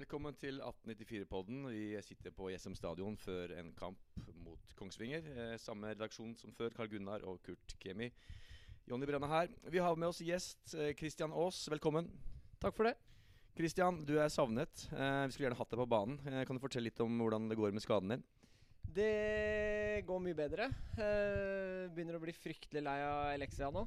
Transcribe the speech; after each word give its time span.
Velkommen 0.00 0.32
til 0.40 0.62
1894-podden. 0.64 1.66
Vi 1.68 1.98
sitter 2.00 2.32
på 2.32 2.46
Jessheim 2.48 2.72
stadion 2.72 3.18
før 3.20 3.50
en 3.60 3.66
kamp 3.76 3.98
mot 4.40 4.70
Kongsvinger. 4.78 5.26
Eh, 5.28 5.56
samme 5.60 5.90
redaksjon 5.90 6.30
som 6.40 6.54
før, 6.56 6.70
Karl 6.72 6.88
Gunnar 6.88 7.26
og 7.28 7.42
Kurt 7.44 7.74
Kemi. 7.82 8.06
Jonny 8.88 9.04
Brenna 9.04 9.28
her. 9.28 9.50
Vi 9.68 9.82
har 9.84 9.98
med 10.00 10.08
oss 10.08 10.22
gjest 10.24 10.72
eh, 10.72 10.94
Aas. 11.28 11.58
Velkommen. 11.68 12.08
Takk 12.62 12.78
for 12.78 12.88
det. 12.88 12.94
Kristian, 13.58 13.98
du 14.08 14.14
er 14.16 14.32
savnet. 14.32 14.86
Eh, 14.88 15.26
vi 15.26 15.34
skulle 15.34 15.50
gjerne 15.50 15.58
hatt 15.58 15.74
deg 15.74 15.82
på 15.82 15.86
banen. 15.92 16.46
Kan 16.48 16.56
du 16.56 16.62
fortelle 16.64 16.88
litt 16.88 17.02
om 17.04 17.20
hvordan 17.20 17.50
det 17.50 17.58
går 17.60 17.76
med 17.76 17.84
skaden 17.84 18.14
din? 18.14 18.24
Det 18.80 20.00
går 20.08 20.22
mye 20.24 20.38
bedre. 20.38 20.70
Begynner 21.92 22.16
å 22.16 22.22
bli 22.24 22.32
fryktelig 22.38 22.86
lei 22.86 22.96
av 23.04 23.34
Elexia 23.34 23.68
nå. 23.68 23.84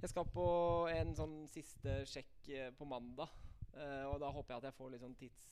Jeg 0.00 0.10
skal 0.10 0.26
på 0.34 0.48
en 0.90 1.14
sånn 1.14 1.38
siste 1.54 2.00
sjekk 2.10 2.50
på 2.74 2.90
mandag. 2.90 3.30
Uh, 3.74 4.04
og 4.10 4.18
da 4.22 4.30
håper 4.34 4.54
jeg 4.54 4.62
at 4.62 4.68
jeg 4.70 4.78
får 4.78 4.92
litt 4.92 5.04
sånn 5.04 5.16
tids, 5.20 5.48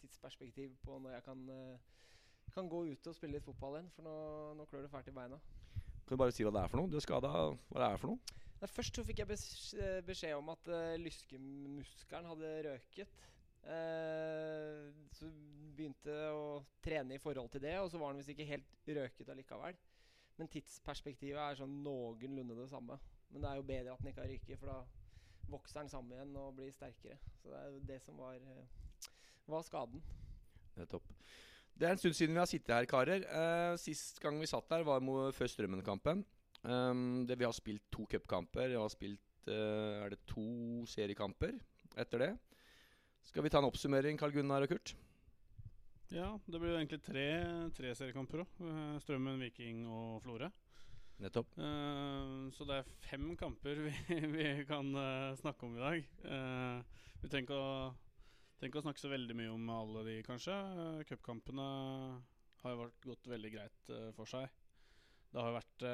tidsperspektiv 0.00 0.74
på 0.84 0.98
når 1.02 1.16
jeg 1.18 1.26
kan, 1.26 1.44
uh, 1.50 2.50
kan 2.54 2.70
gå 2.70 2.84
ut 2.92 3.10
og 3.10 3.16
spille 3.16 3.38
litt 3.38 3.46
fotball 3.46 3.78
igjen. 3.78 3.92
For 3.96 4.06
nå, 4.06 4.16
nå 4.58 4.66
klør 4.70 4.86
det 4.86 4.92
fælt 4.92 5.10
i 5.10 5.16
beina. 5.16 5.40
Kan 6.06 6.14
du 6.14 6.22
bare 6.22 6.34
si 6.34 6.46
hva 6.46 6.54
det 6.54 6.62
er 6.62 6.70
for 6.70 6.78
noe? 6.78 6.90
Du 6.90 7.00
er 7.00 7.02
skada. 7.02 7.30
Hva 7.72 7.80
det 7.82 7.86
er 7.90 8.02
for 8.02 8.12
noe? 8.12 8.42
Nei, 8.56 8.68
først 8.72 8.96
så 8.96 9.04
fikk 9.04 9.20
jeg 9.20 9.36
eh, 9.36 9.98
beskjed 10.06 10.36
om 10.38 10.52
at 10.54 10.70
uh, 10.72 10.94
lyskemuskelen 11.02 12.28
hadde 12.30 12.52
røket. 12.70 13.18
Uh, 13.66 14.86
så 15.12 15.28
begynte 15.76 16.14
jeg 16.14 16.38
å 16.38 16.62
trene 16.84 17.18
i 17.18 17.20
forhold 17.20 17.50
til 17.52 17.64
det, 17.66 17.74
og 17.82 17.90
så 17.90 17.98
var 18.00 18.14
den 18.14 18.22
visst 18.22 18.32
ikke 18.32 18.46
helt 18.48 18.92
røket 18.96 19.32
allikevel. 19.34 19.76
Men 20.38 20.50
tidsperspektivet 20.52 21.40
er 21.42 21.58
sånn 21.58 21.74
noenlunde 21.84 22.56
det 22.60 22.68
samme. 22.70 23.00
Men 23.32 23.42
det 23.42 23.50
er 23.50 23.58
jo 23.58 23.68
bedre 23.68 23.96
at 23.96 24.04
den 24.04 24.12
ikke 24.12 24.24
har 24.24 24.32
ryket, 24.32 24.60
for 24.62 24.70
da 24.70 24.78
vokser 25.50 25.82
den 25.82 25.90
sammen 25.92 26.14
igjen 26.14 26.36
og 26.40 26.54
blir 26.58 26.72
sterkere. 26.74 27.18
Så 27.40 27.50
det 27.50 27.58
er 27.58 27.68
jo 27.70 27.82
det 27.88 27.98
som 28.02 28.18
var, 28.18 28.34
eh, 28.34 29.10
var 29.46 29.62
skaden. 29.66 30.02
Nettopp. 30.76 31.12
Det 31.76 31.86
er 31.86 31.92
en 31.92 32.00
stund 32.00 32.16
siden 32.16 32.34
vi 32.34 32.40
har 32.40 32.48
sittet 32.48 32.72
her, 32.72 32.88
karer. 32.88 33.24
Uh, 33.28 33.76
sist 33.76 34.20
gang 34.20 34.38
vi 34.40 34.48
satt 34.48 34.70
her, 34.72 34.82
var 34.82 35.00
før 35.36 35.50
Strømmen-kampen. 35.52 36.24
Um, 36.64 37.26
vi 37.28 37.44
har 37.44 37.52
spilt 37.52 37.84
to 37.92 38.06
cupkamper. 38.08 38.68
Vi 38.68 38.78
har 38.80 38.88
spilt 38.88 39.48
uh, 39.48 40.04
er 40.04 40.14
det 40.14 40.22
to 40.26 40.86
seriekamper 40.88 41.52
etter 41.96 42.24
det. 42.24 42.30
Skal 43.28 43.44
vi 43.44 43.50
ta 43.52 43.60
en 43.60 43.68
oppsummering, 43.68 44.16
Karl 44.18 44.32
Gunnar 44.32 44.64
og 44.64 44.72
Kurt? 44.72 44.94
Ja, 46.14 46.38
det 46.46 46.60
blir 46.60 46.70
jo 46.70 46.78
egentlig 46.78 47.02
tre, 47.02 47.26
tre 47.76 47.92
seriekamper 47.98 48.44
òg. 48.44 48.60
Strømmen, 49.02 49.40
Viking 49.42 49.84
og 49.90 50.22
Florø. 50.22 50.48
Nettopp. 51.16 51.48
Uh, 51.56 52.52
så 52.52 52.66
det 52.68 52.80
er 52.80 52.90
fem 53.06 53.30
kamper 53.40 53.78
vi, 53.86 54.18
vi 54.34 54.48
kan 54.68 54.90
uh, 54.92 55.36
snakke 55.40 55.64
om 55.66 55.78
i 55.78 55.80
dag. 55.82 56.10
Uh, 56.26 57.06
vi 57.22 57.30
trenger 57.32 57.46
ikke, 57.48 57.56
å, 57.56 58.76
å, 58.80 58.84
snakke 58.84 59.00
så 59.00 59.12
veldig 59.12 59.36
mye 59.38 59.54
om 59.54 59.70
alle 59.72 60.04
de, 60.10 60.18
kanskje. 60.26 60.52
Uh, 60.52 61.00
Cupkampene 61.08 61.66
har 62.62 62.74
jo 62.74 62.82
vært, 62.82 63.00
gått 63.06 63.32
veldig 63.32 63.52
greit 63.54 63.92
for 64.16 64.28
seg. 64.28 64.48
Det 65.30 65.42
har 65.42 65.52
vært 65.54 65.84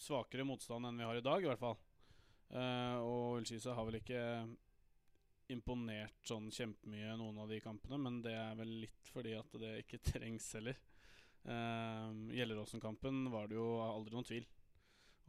svakere 0.00 0.46
motstand 0.46 0.88
enn 0.88 0.98
vi 0.98 1.06
har 1.06 1.18
i 1.18 1.22
dag, 1.22 1.42
i 1.42 1.48
hvert 1.50 1.60
fall. 1.60 1.76
og 3.04 3.36
Ullskisa 3.38 3.74
har 3.76 3.86
vel 3.86 3.98
ikke 3.98 4.22
imponert 5.52 6.16
sånn 6.26 6.48
kjempemye 6.54 7.12
noen 7.20 7.42
av 7.44 7.52
de 7.52 7.60
kampene, 7.62 7.98
men 8.00 8.20
det 8.24 8.34
er 8.38 8.56
vel 8.58 8.72
litt 8.86 9.12
fordi 9.12 9.36
at 9.36 9.58
det 9.60 9.74
ikke 9.84 10.00
trengs 10.10 10.48
heller. 10.56 10.80
Uh, 11.48 12.28
Gjelleråsen-kampen 12.36 13.30
var 13.32 13.48
det 13.48 13.56
jo 13.56 13.78
aldri 13.80 14.12
noen 14.12 14.26
tvil 14.28 14.46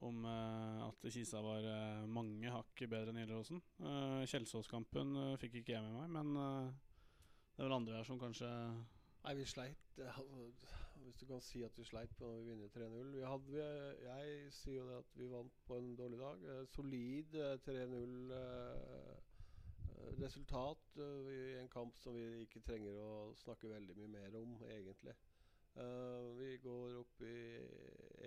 om 0.03 0.23
uh, 0.25 0.87
at 0.87 1.07
Kisa 1.11 1.41
var 1.43 1.63
uh, 1.63 2.07
mange 2.11 2.51
hakk 2.51 2.83
bedre 2.91 3.11
enn 3.11 3.19
Gjelleråsen. 3.21 3.61
Uh, 3.83 4.23
Kjelsås-kampen 4.27 5.15
fikk 5.41 5.59
ikke 5.61 5.75
jeg 5.75 5.85
med 5.85 5.95
meg, 5.95 6.09
men 6.17 6.27
det 6.37 7.63
er 7.63 7.67
vel 7.67 7.77
andre 7.79 7.99
her 7.99 8.07
som 8.07 8.19
kanskje 8.21 8.49
Nei, 9.19 9.33
vi 9.35 9.43
sleit 9.43 9.97
Hvis 11.03 11.17
du 11.19 11.25
kan 11.27 11.41
si 11.43 11.59
at 11.67 11.75
vi 11.75 11.83
sleit 11.83 12.13
på 12.15 12.23
når 12.23 12.37
vi 12.39 12.53
vinner 12.53 12.69
3-0 12.71 13.17
Jeg 14.05 14.53
sier 14.55 14.77
jo 14.77 14.85
det 14.87 15.01
at 15.01 15.17
vi 15.19 15.27
vant 15.27 15.57
på 15.67 15.75
en 15.75 15.89
dårlig 15.99 16.19
dag. 16.21 16.45
solid 16.71 17.35
3-0 17.65 18.31
resultat 20.19 21.01
i 21.31 21.59
en 21.59 21.67
kamp 21.71 21.99
som 21.99 22.15
vi 22.15 22.45
ikke 22.45 22.63
trenger 22.63 22.95
å 23.03 23.11
snakke 23.39 23.71
veldig 23.71 23.97
mye 23.99 24.13
mer 24.13 24.39
om, 24.39 24.55
egentlig. 24.71 25.13
Uh, 25.79 26.29
vi 26.35 26.57
går 26.63 26.97
opp 26.99 27.21
i 27.23 27.35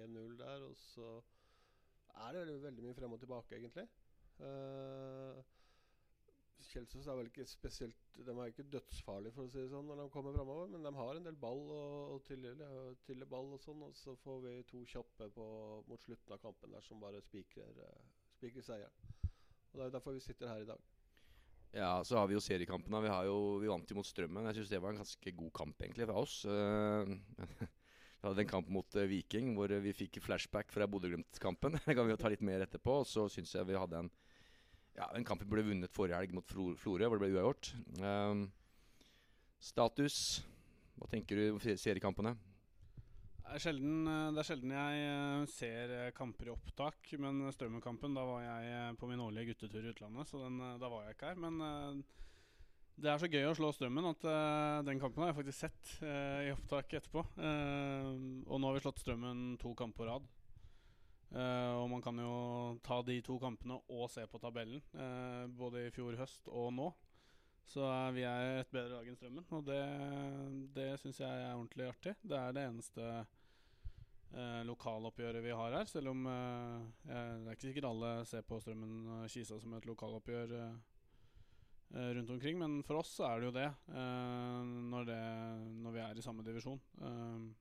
1-0 0.01 0.39
der, 0.41 0.63
og 0.65 0.77
så 0.81 1.09
er 2.27 2.39
det 2.39 2.63
veldig 2.63 2.85
mye 2.87 2.97
frem 2.97 3.13
og 3.13 3.21
tilbake, 3.21 3.59
egentlig. 3.59 3.89
Uh, 4.41 5.43
Kjelsås 6.63 7.07
er 7.07 7.19
vel 7.19 7.29
ikke 7.29 7.45
spesielt 7.47 8.17
De 8.17 8.33
er 8.33 8.49
ikke 8.49 8.65
dødsfarlige 8.73 9.35
for 9.37 9.45
å 9.45 9.53
si 9.53 9.61
det 9.61 9.73
sånn 9.73 9.89
når 9.91 10.01
de 10.01 10.07
kommer 10.15 10.37
framover, 10.37 10.71
men 10.73 10.87
de 10.87 10.93
har 10.97 11.19
en 11.19 11.27
del 11.27 11.37
ball 11.45 11.61
og, 11.75 12.15
og 12.15 12.25
tille, 12.25 13.29
ball 13.29 13.53
og 13.53 13.61
sånn. 13.61 13.83
Og 13.85 13.97
så 13.99 14.15
får 14.23 14.41
vi 14.47 14.55
to 14.71 14.85
kjappe 14.95 15.29
på, 15.37 15.47
mot 15.91 16.07
slutten 16.07 16.37
av 16.37 16.41
kampen 16.45 16.73
der 16.77 16.87
som 16.87 17.03
bare 17.03 17.21
spikrer, 17.25 17.83
uh, 17.83 18.63
seieren. 18.63 18.97
Og 19.73 19.79
Det 19.79 19.87
er 19.87 19.97
derfor 19.99 20.17
vi 20.17 20.25
sitter 20.25 20.49
her 20.53 20.65
i 20.65 20.69
dag. 20.69 20.92
Ja, 21.73 22.05
så 22.05 22.19
har 22.19 22.29
vi 22.29 22.37
jo 22.37 22.43
seriekampene. 22.45 23.01
Vi, 23.01 23.13
jo, 23.27 23.37
vi 23.63 23.71
vant 23.71 23.89
jo 23.89 23.97
mot 23.97 24.07
Strømmen. 24.07 24.45
Jeg 24.51 24.61
syns 24.61 24.73
det 24.75 24.81
var 24.85 24.93
en 24.93 25.01
ganske 25.01 25.33
god 25.39 25.53
kamp, 25.57 25.79
egentlig, 25.81 26.05
fra 26.09 26.19
oss. 26.21 26.35
Eh, 26.45 27.13
vi 28.21 28.27
hadde 28.27 28.45
en 28.45 28.51
kamp 28.51 28.69
mot 28.73 28.99
uh, 28.99 29.07
Viking 29.09 29.55
hvor 29.57 29.73
vi 29.83 29.95
fikk 29.97 30.21
flashback 30.21 30.75
fra 30.75 30.89
Bodø-Glimt-kampen. 30.91 31.79
Det 31.87 31.97
kan 31.97 32.05
vi 32.05 32.13
jo 32.13 32.21
ta 32.21 32.33
litt 32.33 32.45
mer 32.45 32.67
etterpå. 32.67 33.01
Så 33.09 33.25
syns 33.33 33.57
jeg 33.57 33.71
vi 33.71 33.79
hadde 33.81 34.05
en, 34.05 34.13
ja, 34.99 35.09
en 35.17 35.25
kamp 35.25 35.41
vi 35.47 35.49
ble 35.55 35.65
vunnet 35.71 35.97
forrige 35.97 36.21
helg 36.21 36.37
mot 36.37 36.53
Florø, 36.53 37.09
hvor 37.09 37.17
det 37.17 37.25
ble 37.25 37.33
uavgjort. 37.33 37.73
Um, 38.05 38.47
status 39.63 40.17
Hva 40.99 41.09
tenker 41.09 41.39
du 41.39 41.55
om 41.55 41.63
seriekampene? 41.63 42.37
Det 43.43 43.59
er, 43.59 43.63
sjelden, 43.67 43.95
eh, 44.07 44.29
det 44.33 44.41
er 44.41 44.47
sjelden 44.47 44.73
jeg 44.73 44.99
eh, 45.05 45.45
ser 45.51 45.93
eh, 45.97 46.11
kamper 46.15 46.49
i 46.49 46.53
opptak. 46.53 47.11
Men 47.21 47.43
Strømmen-kampen, 47.53 48.15
da 48.15 48.25
var 48.25 48.45
jeg 48.45 48.97
på 49.01 49.09
min 49.11 49.23
årlige 49.25 49.53
guttetur 49.53 49.83
i 49.83 49.91
utlandet. 49.91 50.31
Så 50.31 50.41
den, 50.45 50.61
da 50.81 50.91
var 50.91 51.05
jeg 51.05 51.17
ikke 51.17 51.33
her. 51.33 51.41
Men 51.43 52.05
det 53.03 53.11
er 53.11 53.19
så 53.19 53.31
gøy 53.33 53.49
å 53.49 53.57
slå 53.59 53.73
Strømmen 53.75 54.07
at 54.13 54.25
den 54.87 55.03
kampen 55.03 55.25
har 55.25 55.33
jeg 55.33 55.41
faktisk 55.41 55.59
sett 55.59 55.93
i 56.47 56.53
opptak 56.55 56.95
etterpå. 57.01 57.25
og 57.35 58.61
nå 58.61 58.69
har 58.69 58.77
vi 58.77 58.85
slått 58.85 59.03
Strømmen 59.03 59.57
to 59.61 59.75
kamper 59.75 60.05
på 60.05 60.09
rad. 60.09 60.31
og 61.81 61.87
man 61.91 62.05
kan 62.05 62.19
jo 62.21 62.35
ta 62.85 63.01
de 63.03 63.19
to 63.25 63.39
kampene 63.43 63.81
og 63.89 64.11
se 64.13 64.27
på 64.29 64.39
tabellen, 64.39 64.85
både 65.57 65.89
i 65.89 65.95
fjor 65.95 66.21
høst 66.21 66.49
og 66.53 66.71
nå. 66.77 66.93
Så 67.69 67.87
vi 68.13 68.25
er 68.27 68.59
et 68.61 68.73
bedre 68.73 68.99
lag 68.99 69.07
enn 69.09 69.17
Strømmen, 69.17 69.47
og 69.57 69.65
det, 69.65 69.81
det 70.77 70.89
syns 71.01 71.23
jeg 71.23 71.31
er 71.31 71.55
ordentlig 71.55 71.89
artig. 71.89 72.15
Det 72.21 72.37
er 72.37 72.57
det 72.57 72.67
eneste 72.69 73.07
eh, 74.35 74.61
lokaloppgjøret 74.69 75.45
vi 75.45 75.55
har 75.57 75.79
her, 75.79 75.89
selv 75.89 76.13
om 76.13 76.27
eh, 76.29 76.81
Det 77.07 77.17
er 77.17 77.57
ikke 77.57 77.71
sikkert 77.71 77.91
alle 77.93 78.15
ser 78.29 78.45
på 78.49 78.61
Strømmen 78.61 79.09
og 79.17 79.29
Kisa 79.33 79.61
som 79.63 79.79
et 79.79 79.89
lokaloppgjør 79.89 80.55
eh, 80.59 80.79
eh, 81.97 82.13
rundt 82.19 82.35
omkring, 82.37 82.61
men 82.61 82.81
for 82.87 83.01
oss 83.01 83.15
er 83.25 83.41
det 83.41 83.49
jo 83.49 83.57
det, 83.57 83.69
eh, 83.95 84.73
når, 84.93 85.09
det 85.09 85.21
når, 85.79 85.97
vi 85.97 86.07
er 86.07 86.19
i 86.19 86.27
samme 86.29 86.45
divisjon. 86.47 86.81
Eh, 87.01 87.53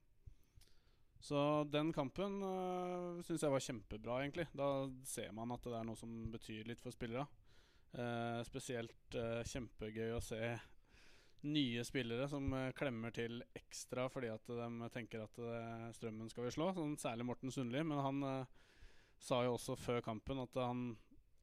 så 1.21 1.63
den 1.69 1.91
kampen 1.93 2.39
uh, 2.41 3.19
syns 3.21 3.43
jeg 3.45 3.53
var 3.53 3.61
kjempebra, 3.61 4.15
egentlig. 4.23 4.47
Da 4.57 4.89
ser 5.05 5.29
man 5.37 5.53
at 5.53 5.61
det 5.67 5.75
er 5.77 5.85
noe 5.85 5.99
som 5.99 6.09
betyr 6.33 6.65
litt 6.65 6.81
for 6.81 6.93
spillere. 6.95 7.27
Uh, 7.91 8.39
spesielt 8.47 9.15
uh, 9.19 9.41
kjempegøy 9.43 10.13
å 10.15 10.21
se 10.23 10.39
nye 11.43 11.81
spillere 11.83 12.23
som 12.31 12.45
uh, 12.55 12.69
klemmer 12.77 13.11
til 13.11 13.41
ekstra 13.57 14.05
fordi 14.07 14.29
at 14.31 14.47
de 14.47 14.87
tenker 14.93 15.25
at 15.25 15.39
Strømmen 15.97 16.29
skal 16.31 16.47
vi 16.47 16.53
slå. 16.55 16.69
Sånn, 16.77 16.95
særlig 17.01 17.27
Morten 17.27 17.51
Sundli. 17.51 17.83
Men 17.83 17.99
han 17.99 18.21
sa 19.21 19.41
jo 19.43 19.57
også 19.57 19.75
før 19.75 19.99
kampen 20.05 20.39
at 20.39 20.55
han, 20.61 20.93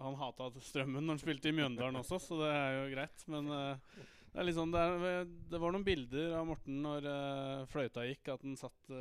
han 0.00 0.16
hata 0.22 0.48
Strømmen 0.70 1.04
når 1.04 1.18
han 1.18 1.24
spilte 1.26 1.52
i 1.52 1.56
Mjøndalen 1.58 2.00
også, 2.00 2.20
så 2.22 2.40
det 2.40 2.54
er 2.54 2.78
jo 2.78 2.88
greit. 2.94 3.26
Men 3.28 3.52
det, 3.52 4.46
liksom, 4.48 4.72
det, 4.72 4.80
er, 4.88 5.28
det, 5.52 5.60
var 5.60 5.74
noen 5.74 5.84
bilder 5.84 6.38
av 6.40 6.48
Morten 6.48 6.80
når 6.84 7.10
fløyta 7.68 8.08
gikk, 8.08 8.32
at 8.32 8.46
han 8.46 8.56
satt, 8.56 8.94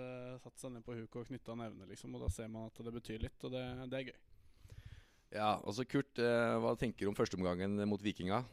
satt 0.44 0.60
seg 0.60 0.76
ned 0.76 0.84
på 0.84 0.98
huket 1.00 1.22
og 1.24 1.32
knytta 1.32 1.56
nevene, 1.56 1.88
liksom. 1.94 2.18
Og 2.18 2.28
da 2.28 2.34
ser 2.34 2.52
man 2.52 2.68
at 2.68 2.84
det 2.84 2.96
betyr 3.00 3.24
litt, 3.24 3.40
og 3.48 3.56
det, 3.56 3.64
det 3.88 4.02
er 4.02 4.12
gøy. 4.12 4.27
Ja, 5.36 5.58
altså 5.68 5.84
Kurt, 5.84 6.20
eh, 6.24 6.58
hva 6.64 6.72
tenker 6.80 7.04
du 7.04 7.12
om 7.12 7.18
førsteomgangen 7.18 7.82
mot 7.90 8.04
Vikinga? 8.04 8.44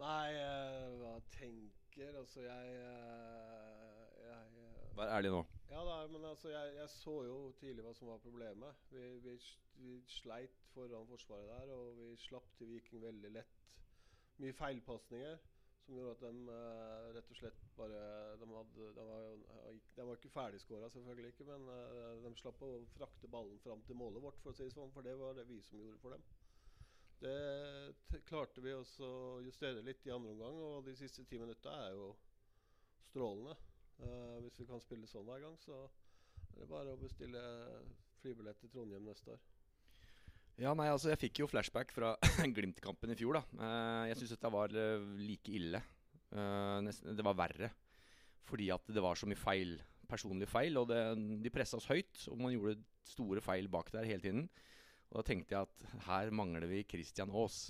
Nei, 0.00 0.32
eh, 0.34 0.88
hva 0.98 1.18
tenker 1.30 2.16
Altså, 2.18 2.42
jeg, 2.42 2.70
eh, 2.82 4.24
jeg 4.26 4.96
Vær 4.98 5.12
ærlig 5.14 5.30
nå. 5.30 5.44
Ja, 5.70 5.84
da, 5.86 6.06
men 6.10 6.24
altså, 6.26 6.48
jeg, 6.50 6.74
jeg, 6.74 6.88
så 6.90 7.14
jo 7.26 7.36
tidlig 7.60 7.84
hva 7.86 7.92
som 7.94 8.10
var 8.10 8.18
problemet. 8.22 8.82
Vi, 8.90 9.04
vi, 9.22 9.36
vi, 9.78 9.94
sleit 10.10 10.58
foran 10.72 11.06
forsvaret 11.06 11.46
der, 11.50 11.70
og 11.74 11.94
vi 11.98 12.10
slapp 12.26 12.50
til 12.58 12.72
Viking 12.72 13.02
veldig 13.02 13.30
lett. 13.36 13.74
Mye 14.42 14.54
feilpasninger. 14.58 15.38
Som 15.84 15.98
gjorde 15.98 16.14
at 16.14 16.22
de 16.24 16.44
uh, 16.48 17.08
rett 17.12 17.32
og 17.34 17.36
slett 17.36 17.64
bare 17.76 18.04
De, 18.40 18.46
hadde, 18.48 18.86
de 18.96 19.04
var, 19.08 19.26
de 19.96 20.06
var 20.08 20.16
ikke 20.16 20.32
ferdigskåra, 20.32 20.88
selvfølgelig 20.94 21.34
ikke, 21.34 21.48
men 21.50 21.66
uh, 21.68 22.22
de 22.24 22.32
slapp 22.40 22.62
å 22.64 22.70
frakte 22.94 23.28
ballen 23.28 23.60
fram 23.64 23.82
til 23.84 23.98
målet 24.00 24.24
vårt, 24.24 24.40
for 24.40 24.54
å 24.54 24.56
si 24.56 24.64
det 24.64 24.72
sånn. 24.72 24.92
For 24.94 25.04
det 25.04 25.18
var 25.20 25.36
det 25.36 25.44
vi 25.50 25.60
som 25.66 25.82
gjorde 25.82 26.00
for 26.00 26.16
dem. 26.16 26.24
Det 27.24 28.22
klarte 28.28 28.64
vi 28.64 28.72
også 28.74 29.06
å 29.06 29.42
justere 29.44 29.84
litt 29.84 30.06
i 30.08 30.12
andre 30.12 30.32
omgang, 30.32 30.56
og 30.60 30.88
de 30.88 30.96
siste 30.98 31.24
ti 31.28 31.38
minutta 31.40 31.72
er 31.86 31.98
jo 31.98 32.10
strålende. 33.10 33.56
Uh, 34.00 34.40
hvis 34.42 34.58
vi 34.60 34.68
kan 34.68 34.82
spille 34.82 35.08
sånn 35.08 35.28
hver 35.28 35.44
gang, 35.44 35.60
så 35.62 35.84
er 35.84 36.62
det 36.62 36.70
bare 36.70 36.96
å 36.96 37.00
bestille 37.00 37.44
flybillett 38.22 38.60
til 38.64 38.72
Trondheim 38.72 39.04
neste 39.06 39.36
år. 39.36 39.44
Ja, 40.60 40.70
nei, 40.78 40.86
altså 40.86 41.10
Jeg 41.10 41.18
fikk 41.18 41.40
jo 41.42 41.48
flashback 41.50 41.90
fra 41.94 42.12
Glimt-kampen 42.56 43.10
i 43.10 43.18
fjor. 43.18 43.40
da 43.40 43.42
uh, 43.58 44.04
Jeg 44.10 44.20
syns 44.20 44.34
dette 44.36 44.52
var 44.54 44.74
uh, 44.74 45.08
like 45.18 45.54
ille. 45.54 45.82
Det 46.34 47.22
var 47.26 47.36
verre. 47.38 47.70
Fordi 48.48 48.68
at 48.74 48.88
det 48.90 49.02
var 49.02 49.18
så 49.18 49.28
mye 49.30 49.38
feil. 49.38 49.76
Personlige 50.10 50.50
feil. 50.50 50.78
Og 50.78 50.88
det, 50.90 51.00
de 51.42 51.52
pressa 51.54 51.78
oss 51.78 51.90
høyt, 51.90 52.26
og 52.30 52.38
man 52.42 52.54
gjorde 52.54 52.80
store 53.06 53.42
feil 53.44 53.70
bak 53.70 53.90
der 53.94 54.06
hele 54.08 54.22
tiden. 54.22 54.48
Og 55.10 55.20
da 55.20 55.26
tenkte 55.26 55.54
jeg 55.54 55.68
at 55.68 56.04
her 56.08 56.30
mangler 56.34 56.66
vi 56.70 56.82
Christian 56.90 57.30
Aas. 57.30 57.68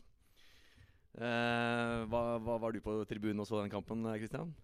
hva, 1.14 2.22
hva, 2.40 2.56
var 2.58 2.72
du 2.72 2.80
på 2.82 2.96
tribunen 3.08 3.44
og 3.44 3.48
så 3.48 3.60
den 3.60 3.72
kampen, 3.72 4.06
Christian? 4.16 4.54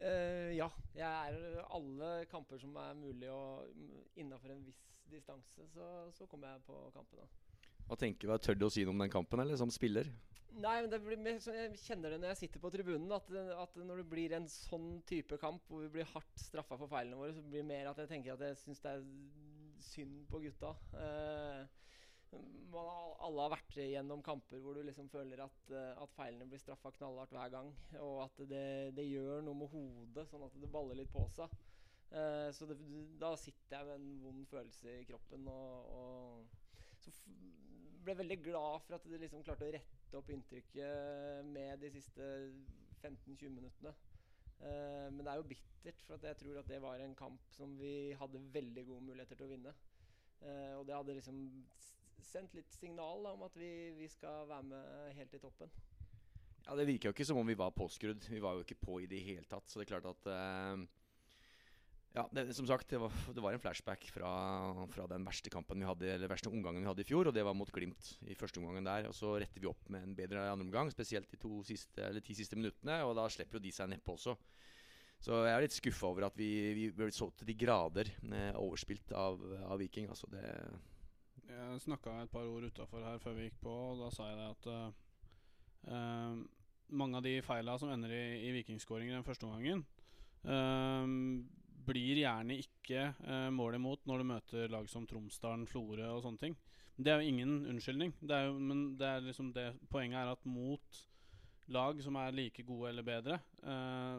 Uh, 0.00 0.50
ja. 0.56 0.68
Jeg 0.98 1.30
er 1.30 1.62
alle 1.70 2.12
kamper 2.30 2.58
som 2.60 2.74
er 2.82 2.98
mulig 2.98 3.30
og 3.32 3.70
Innafor 4.18 4.52
en 4.52 4.66
viss 4.66 4.82
distanse, 5.10 5.66
så, 5.70 6.10
så 6.12 6.26
kommer 6.26 6.50
jeg 6.50 6.66
på 6.66 6.78
kampene. 6.94 7.26
Hva 7.86 7.98
tenker 7.98 8.28
du, 8.28 8.38
Tør 8.42 8.58
du 8.58 8.66
å 8.66 8.72
si 8.72 8.84
noe 8.86 8.94
om 8.96 9.04
den 9.04 9.12
kampen, 9.12 9.42
eller 9.42 9.58
som 9.60 9.70
spiller? 9.72 10.10
Nei, 10.56 10.76
men 10.80 10.92
blir 11.04 11.20
Jeg 11.20 11.78
kjenner 11.82 12.14
det 12.14 12.20
når 12.22 12.32
jeg 12.32 12.40
sitter 12.44 12.62
på 12.62 12.70
tribunen. 12.72 13.10
At, 13.12 13.28
at, 13.60 13.74
når 13.76 14.02
det 14.02 14.10
blir 14.10 14.34
en 14.36 14.46
sånn 14.48 15.02
type 15.08 15.36
kamp 15.42 15.66
hvor 15.68 15.84
vi 15.84 15.92
blir 15.98 16.08
hardt 16.14 16.40
straffa 16.40 16.78
for 16.80 16.90
feilene 16.90 17.18
våre, 17.20 17.34
så 17.36 17.44
blir 17.44 17.60
det 17.60 17.68
mer 17.68 17.90
at 17.90 18.00
jeg 18.00 18.12
tenker 18.12 18.34
at 18.34 18.44
jeg 18.46 18.60
syns 18.62 18.80
det 18.84 18.94
er 18.94 19.04
synd 19.84 20.22
på 20.30 20.40
gutta. 20.46 20.72
Uh, 20.96 21.66
man, 22.72 22.88
alle 23.22 23.44
har 23.44 23.52
vært 23.52 23.76
gjennom 23.78 24.24
kamper 24.24 24.62
hvor 24.64 24.76
du 24.76 24.82
liksom 24.84 25.10
føler 25.12 25.44
at, 25.44 25.70
at 25.76 26.16
feilene 26.16 26.48
blir 26.50 26.60
straffa 26.60 26.90
knallhardt 26.96 27.36
hver 27.36 27.52
gang. 27.52 27.70
Og 28.00 28.24
at 28.24 28.40
det, 28.48 28.66
det, 28.96 29.06
gjør 29.12 29.44
noe 29.44 29.60
med 29.60 29.72
hodet, 29.74 30.26
sånn 30.30 30.46
at 30.48 30.56
det 30.62 30.72
baller 30.72 30.98
litt 30.98 31.12
på 31.12 31.28
seg. 31.36 31.52
Uh, 32.06 32.48
så 32.56 32.68
det, 32.70 32.80
da 33.20 33.34
sitter 33.36 33.76
jeg 33.76 33.90
med 33.90 34.00
en 34.00 34.24
vond 34.24 34.48
følelse 34.48 35.02
i 35.02 35.06
kroppen. 35.10 35.44
Og, 35.52 36.00
og 36.00 36.96
så 37.04 37.12
ble 38.06 38.16
veldig 38.20 38.38
glad 38.44 38.84
for 38.86 38.96
at 38.96 39.06
de 39.06 39.18
liksom 39.20 39.44
klarte 39.46 39.66
å 39.66 39.72
rette 39.74 40.18
opp 40.18 40.30
inntrykket 40.32 41.48
med 41.50 41.82
de 41.82 41.90
siste 41.94 42.28
15-20 43.02 43.50
minuttene. 43.52 43.92
Uh, 44.56 45.08
men 45.12 45.20
det 45.20 45.32
er 45.32 45.40
jo 45.40 45.48
bittert, 45.50 45.98
for 46.06 46.22
jeg 46.24 46.38
tror 46.40 46.60
at 46.62 46.70
det 46.70 46.80
var 46.80 47.02
en 47.02 47.16
kamp 47.18 47.42
som 47.52 47.74
vi 47.80 48.14
hadde 48.16 48.40
veldig 48.54 48.86
gode 48.88 49.04
muligheter 49.10 49.36
til 49.36 49.48
å 49.48 49.52
vinne. 49.52 49.74
Uh, 50.40 50.78
og 50.78 50.86
det 50.88 50.96
hadde 50.96 51.18
liksom 51.18 51.42
sendt 52.24 52.56
litt 52.56 52.72
signal 52.72 53.26
da, 53.26 53.34
om 53.36 53.44
at 53.46 53.58
vi, 53.58 53.70
vi, 53.98 54.08
skal 54.10 54.48
være 54.48 54.68
med 54.70 55.18
helt 55.18 55.36
i 55.36 55.42
toppen. 55.42 55.72
Ja, 56.64 56.74
Det 56.74 56.86
virka 56.88 57.10
jo 57.10 57.14
ikke 57.14 57.28
som 57.28 57.38
om 57.40 57.46
vi 57.46 57.58
var 57.58 57.74
påskrudd. 57.76 58.24
Vi 58.32 58.42
var 58.42 58.56
jo 58.56 58.64
ikke 58.64 58.80
på 58.80 59.00
i 59.02 59.10
det 59.10 59.20
hele 59.22 59.46
tatt. 59.46 59.68
Så 59.68 59.78
det 59.78 59.86
er 59.86 59.92
klart 59.94 60.08
at 60.10 60.30
uh, 60.32 60.86
Ja, 62.16 62.22
det, 62.32 62.46
som 62.56 62.64
sagt, 62.64 62.88
det 62.88 62.96
var, 62.96 63.12
det 63.36 63.42
var 63.44 63.52
en 63.52 63.60
flashback 63.60 64.06
fra, 64.08 64.30
fra, 64.88 65.04
den 65.10 65.26
verste 65.28 65.50
kampen 65.52 65.82
vi 65.82 65.84
hadde 65.84 66.14
Eller 66.14 66.30
verste 66.30 66.48
omgangen 66.48 66.80
vi 66.80 66.88
hadde 66.88 67.04
i 67.04 67.08
fjor, 67.10 67.28
og 67.28 67.36
det 67.36 67.44
var 67.44 67.56
mot 67.56 67.68
Glimt 67.74 68.14
i 68.24 68.36
første 68.38 68.62
omgangen 68.62 68.88
der. 68.88 69.10
Og 69.10 69.16
så 69.16 69.34
retter 69.36 69.60
vi 69.60 69.68
opp 69.68 69.90
med 69.92 70.06
en 70.06 70.16
bedre 70.16 70.46
andre 70.48 70.64
omgang, 70.64 70.88
spesielt 70.94 71.28
de 71.28 71.40
to 71.42 71.60
siste, 71.68 72.00
eller 72.00 72.24
ti 72.24 72.36
siste 72.38 72.56
minuttene, 72.56 73.02
og 73.04 73.18
da 73.18 73.28
slipper 73.32 73.60
jo 73.60 73.66
de 73.66 73.74
seg 73.76 73.92
nedpå 73.92 74.16
også. 74.16 74.32
Så 75.20 75.42
jeg 75.44 75.52
er 75.52 75.64
litt 75.64 75.76
skuffa 75.76 76.08
over 76.08 76.26
at 76.30 76.36
vi, 76.40 76.50
vi 76.76 76.88
ble 76.96 77.08
så 77.12 77.28
til 77.36 77.48
de 77.48 77.56
grader 77.56 78.08
eh, 78.08 78.56
overspilt 78.60 79.12
av, 79.16 79.40
av 79.68 79.80
Viking. 79.80 80.08
Altså 80.12 80.28
det 80.32 80.44
jeg 81.46 81.82
snakka 81.84 82.22
et 82.22 82.32
par 82.32 82.48
ord 82.48 82.64
utafor 82.66 83.04
her 83.06 83.20
før 83.22 83.36
vi 83.36 83.46
gikk 83.46 83.60
på, 83.62 83.72
og 83.92 84.00
da 84.00 84.08
sa 84.14 84.26
jeg 84.30 84.38
det 84.40 84.46
at 84.54 84.66
uh, 85.92 86.40
mange 86.96 87.20
av 87.20 87.22
de 87.26 87.36
feila 87.44 87.76
som 87.78 87.92
ender 87.92 88.12
i, 88.16 88.24
i 88.48 88.50
vikingskåringer 88.56 89.14
den 89.14 89.26
første 89.26 89.46
omgangen, 89.46 89.84
uh, 90.48 91.06
blir 91.86 92.22
gjerne 92.22 92.58
ikke 92.62 93.10
uh, 93.24 93.50
mål 93.54 93.78
imot 93.78 94.06
når 94.08 94.22
du 94.22 94.28
møter 94.32 94.72
lag 94.72 94.88
som 94.90 95.06
Tromsdalen, 95.08 95.66
Florø 95.70 96.08
og 96.16 96.24
sånne 96.24 96.42
ting. 96.42 96.56
Det 96.96 97.12
er 97.12 97.20
jo 97.20 97.32
ingen 97.32 97.58
unnskyldning. 97.70 98.14
Det 98.20 98.36
er 98.36 98.48
jo, 98.48 98.56
men 98.58 98.86
det 98.98 99.08
er 99.08 99.24
liksom 99.26 99.52
det, 99.56 99.68
poenget 99.92 100.22
er 100.22 100.32
at 100.32 100.48
mot 100.48 101.00
lag 101.72 101.98
som 102.00 102.16
er 102.22 102.36
like 102.36 102.62
gode 102.64 102.92
eller 102.92 103.04
bedre, 103.04 103.36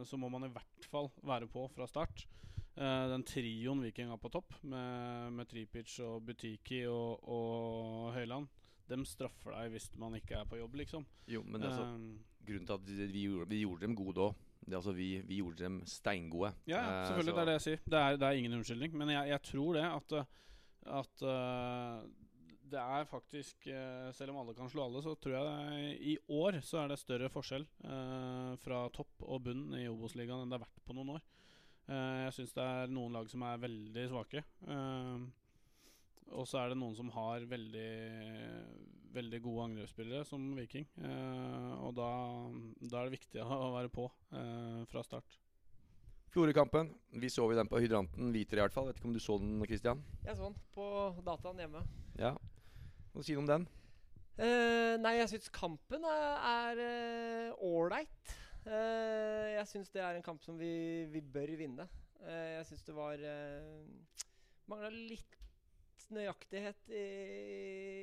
så 0.05 0.17
må 0.19 0.27
man 0.29 0.45
i 0.45 0.49
hvert 0.51 0.87
fall 0.91 1.07
være 1.25 1.47
på 1.49 1.63
fra 1.71 1.87
start. 1.89 2.25
Uh, 2.77 3.09
den 3.09 3.23
trioen 3.25 3.79
Viking 3.81 4.11
har 4.13 4.19
på 4.21 4.29
topp, 4.29 4.53
med, 4.61 5.31
med 5.33 5.47
Tripic 5.49 5.95
og 6.05 6.21
Butiki 6.27 6.83
og, 6.85 7.23
og 7.25 8.11
Høyland, 8.13 8.45
dem 8.85 9.05
straffer 9.09 9.55
deg 9.55 9.71
hvis 9.73 9.87
man 9.97 10.13
ikke 10.19 10.37
er 10.37 10.45
på 10.45 10.59
jobb, 10.59 10.77
liksom. 10.83 11.07
Jo, 11.25 11.41
men 11.41 11.63
det 11.63 11.71
er 11.71 11.73
altså, 11.73 11.87
uh, 11.97 12.43
grunnen 12.45 12.69
til 12.69 12.75
at 12.77 12.91
vi 13.15 13.23
gjorde, 13.23 13.49
vi 13.49 13.63
gjorde 13.63 13.81
dem 13.87 13.97
gode 13.97 14.27
òg. 14.27 14.43
Altså, 14.67 14.91
vi, 14.91 15.09
vi, 15.23 15.39
gjorde 15.39 15.63
dem 15.63 15.81
steingode. 15.87 16.51
Ja, 16.67 16.81
eh, 16.81 17.07
selvfølgelig. 17.07 17.33
Uh, 17.33 17.37
det 17.37 17.43
er 17.43 17.49
det 17.49 17.57
jeg 17.57 17.65
sier. 17.65 17.83
Det 17.85 17.99
er, 17.99 18.17
det 18.19 18.27
er 18.27 18.39
ingen 18.39 18.57
unnskyldning. 18.59 18.97
Men 18.99 19.13
jeg, 19.13 19.29
jeg, 19.33 19.43
tror 19.47 19.77
det 19.77 19.85
at, 19.87 20.15
at 21.01 21.25
det 22.67 22.81
er 22.81 23.07
faktisk 23.07 23.69
Selv 24.11 24.33
om 24.33 24.41
alle 24.41 24.55
kan 24.57 24.67
slå 24.69 24.89
alle, 24.89 24.99
så 25.05 25.13
tror 25.15 25.37
jeg 25.37 25.95
i 26.13 26.17
år 26.27 26.59
så 26.67 26.81
er 26.81 26.91
det 26.91 26.99
større 26.99 27.31
forskjell 27.31 27.63
fra 28.59 28.81
topp 28.95 29.23
og 29.23 29.45
bunn 29.45 29.71
i 29.79 29.87
Obos-ligaen 29.87 30.43
enn 30.43 30.51
det 30.51 30.59
har 30.59 30.65
vært 30.65 30.83
på 30.83 30.97
noen 30.97 31.15
år. 31.15 31.25
Uh, 31.87 32.25
jeg 32.25 32.33
syns 32.35 32.55
det 32.55 32.63
er 32.67 32.89
noen 32.91 33.13
lag 33.15 33.29
som 33.31 33.43
er 33.47 33.61
veldig 33.63 34.07
svake. 34.11 34.43
Uh, 34.67 35.23
og 36.35 36.47
så 36.49 36.61
er 36.61 36.71
det 36.71 36.79
noen 36.79 36.95
som 36.97 37.09
har 37.15 37.45
veldig, 37.49 37.89
veldig 39.15 39.41
gode 39.43 39.67
angrepsspillere, 39.69 40.25
som 40.27 40.43
Viking. 40.57 40.87
Eh, 40.99 41.73
og 41.81 41.95
da, 41.97 42.09
da, 42.81 42.99
er 42.99 43.07
det 43.07 43.17
viktig 43.17 43.43
å 43.45 43.73
være 43.75 43.91
på 43.93 44.07
fra 44.91 45.03
start. 45.05 45.39
Florø-kampen. 46.33 46.91
Vi 47.23 47.31
så 47.31 47.47
den 47.55 47.69
på 47.71 47.79
hydranten. 47.81 48.33
Hviter 48.35 48.59
i 48.59 48.65
hvert 48.65 48.75
fall. 48.75 48.89
Vet 48.89 48.99
ikke 48.99 49.09
om 49.09 49.15
du 49.15 49.23
så 49.23 49.37
den, 49.41 49.55
Christian? 49.65 50.03
Jeg 50.25 50.37
så 50.37 50.49
den 50.49 50.59
på 50.75 50.87
dataen 51.25 51.63
hjemme. 51.63 51.85
Ja. 52.19 52.35
Hva 53.13 53.23
sier 53.23 53.39
du 53.39 53.45
om 53.45 53.51
den? 53.51 53.67
nei, 54.37 55.15
jeg 55.17 55.31
syns 55.31 55.47
kampen 55.49 56.03
er 56.05 56.77
ålreit. 57.65 58.35
Uh, 58.67 59.47
jeg 59.53 59.67
syns 59.69 59.89
det 59.93 60.01
er 60.03 60.17
en 60.17 60.25
kamp 60.25 60.43
som 60.43 60.57
vi, 60.59 61.07
vi 61.09 61.21
bør 61.23 61.53
vinne. 61.59 61.87
Uh, 62.19 62.57
jeg 62.57 62.67
syns 62.67 62.83
det 62.83 62.95
var 62.97 63.23
Mangla 64.67 64.91
litt 64.91 65.37
nøyaktighet 66.15 66.91
i, 66.91 67.05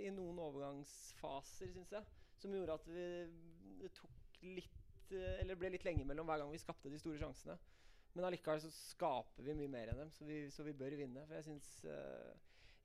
i 0.08 0.12
noen 0.14 0.40
overgangsfaser, 0.44 1.72
syns 1.74 1.92
jeg. 1.96 2.08
Som 2.40 2.56
gjorde 2.56 2.78
at 2.80 2.88
vi, 2.90 3.04
det 3.80 3.92
tok 3.96 4.40
litt 4.44 5.12
Eller 5.14 5.56
ble 5.56 5.70
litt 5.72 5.84
lenge 5.86 6.04
mellom 6.08 6.26
hver 6.28 6.42
gang 6.42 6.50
vi 6.52 6.60
skapte 6.60 6.90
de 6.92 6.98
store 7.00 7.20
sjansene. 7.20 7.56
Men 8.14 8.28
allikevel 8.28 8.60
så 8.62 8.70
skaper 8.72 9.46
vi 9.46 9.56
mye 9.58 9.70
mer 9.70 9.90
enn 9.90 10.04
dem, 10.04 10.10
så 10.14 10.26
vi, 10.26 10.44
så 10.54 10.66
vi 10.66 10.74
bør 10.78 10.96
vinne. 10.98 11.24
For 11.26 11.38
jeg 11.38 11.46
syns 11.48 11.70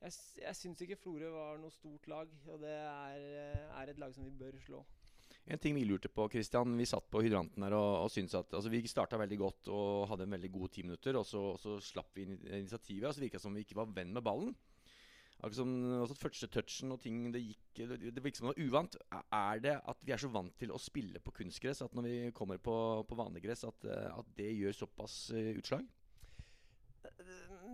jeg, 0.00 0.14
jeg 0.40 0.56
syns 0.56 0.80
ikke 0.84 0.98
Florø 0.98 1.28
var 1.34 1.60
noe 1.60 1.74
stort 1.74 2.08
lag, 2.10 2.30
og 2.48 2.62
det 2.62 2.72
er, 2.72 3.60
er 3.76 3.92
et 3.92 4.00
lag 4.00 4.14
som 4.16 4.24
vi 4.24 4.32
bør 4.32 4.56
slå. 4.64 4.80
En 5.50 5.60
ting 5.60 5.74
vi 5.76 5.84
lurte 5.86 6.10
på, 6.12 6.26
Christian, 6.32 6.72
vi 6.78 6.86
satt 6.88 7.06
på 7.10 7.22
hydranten 7.24 7.64
her 7.64 7.74
og, 7.76 8.04
og 8.04 8.10
syntes 8.12 8.36
at 8.38 8.52
altså, 8.56 8.70
Vi 8.72 8.82
starta 8.90 9.18
veldig 9.20 9.38
godt 9.40 9.70
og 9.72 10.08
hadde 10.10 10.26
en 10.26 10.36
veldig 10.36 10.50
god 10.52 10.72
ti 10.74 10.84
minutter, 10.86 11.16
og 11.20 11.26
så, 11.26 11.42
og 11.54 11.60
så 11.62 11.76
slapp 11.84 12.16
vi 12.16 12.26
initiativet. 12.26 13.08
Og 13.08 13.16
så 13.16 13.24
virka 13.24 13.40
som 13.42 13.56
vi 13.56 13.64
ikke 13.66 13.78
var 13.80 13.92
venn 13.96 14.12
med 14.16 14.24
ballen. 14.24 14.54
Akkurat 15.40 15.56
som 15.56 15.70
altså, 16.02 16.16
Første 16.20 16.48
touchen 16.52 16.92
og 16.92 17.00
ting 17.00 17.22
det 17.32 17.40
gikk 17.40 17.80
Det, 17.80 17.98
det 18.12 18.22
virket 18.22 18.40
som 18.40 18.50
det 18.50 18.52
var 18.52 18.66
uvant. 18.66 18.96
Er 19.10 19.62
det 19.64 19.76
at 19.92 20.04
vi 20.04 20.12
er 20.12 20.20
så 20.20 20.30
vant 20.32 20.52
til 20.60 20.74
å 20.74 20.80
spille 20.80 21.22
på 21.24 21.34
kunstgress 21.40 21.80
at 21.86 21.96
når 21.96 22.08
vi 22.08 22.16
kommer 22.36 22.60
på, 22.60 22.74
på 23.08 23.18
vanlig 23.18 23.44
gress, 23.46 23.64
at, 23.68 23.88
at, 23.88 24.34
det 24.36 24.50
gjør 24.52 24.76
såpass 24.82 25.16
uh, 25.32 25.52
utslag? 25.56 25.86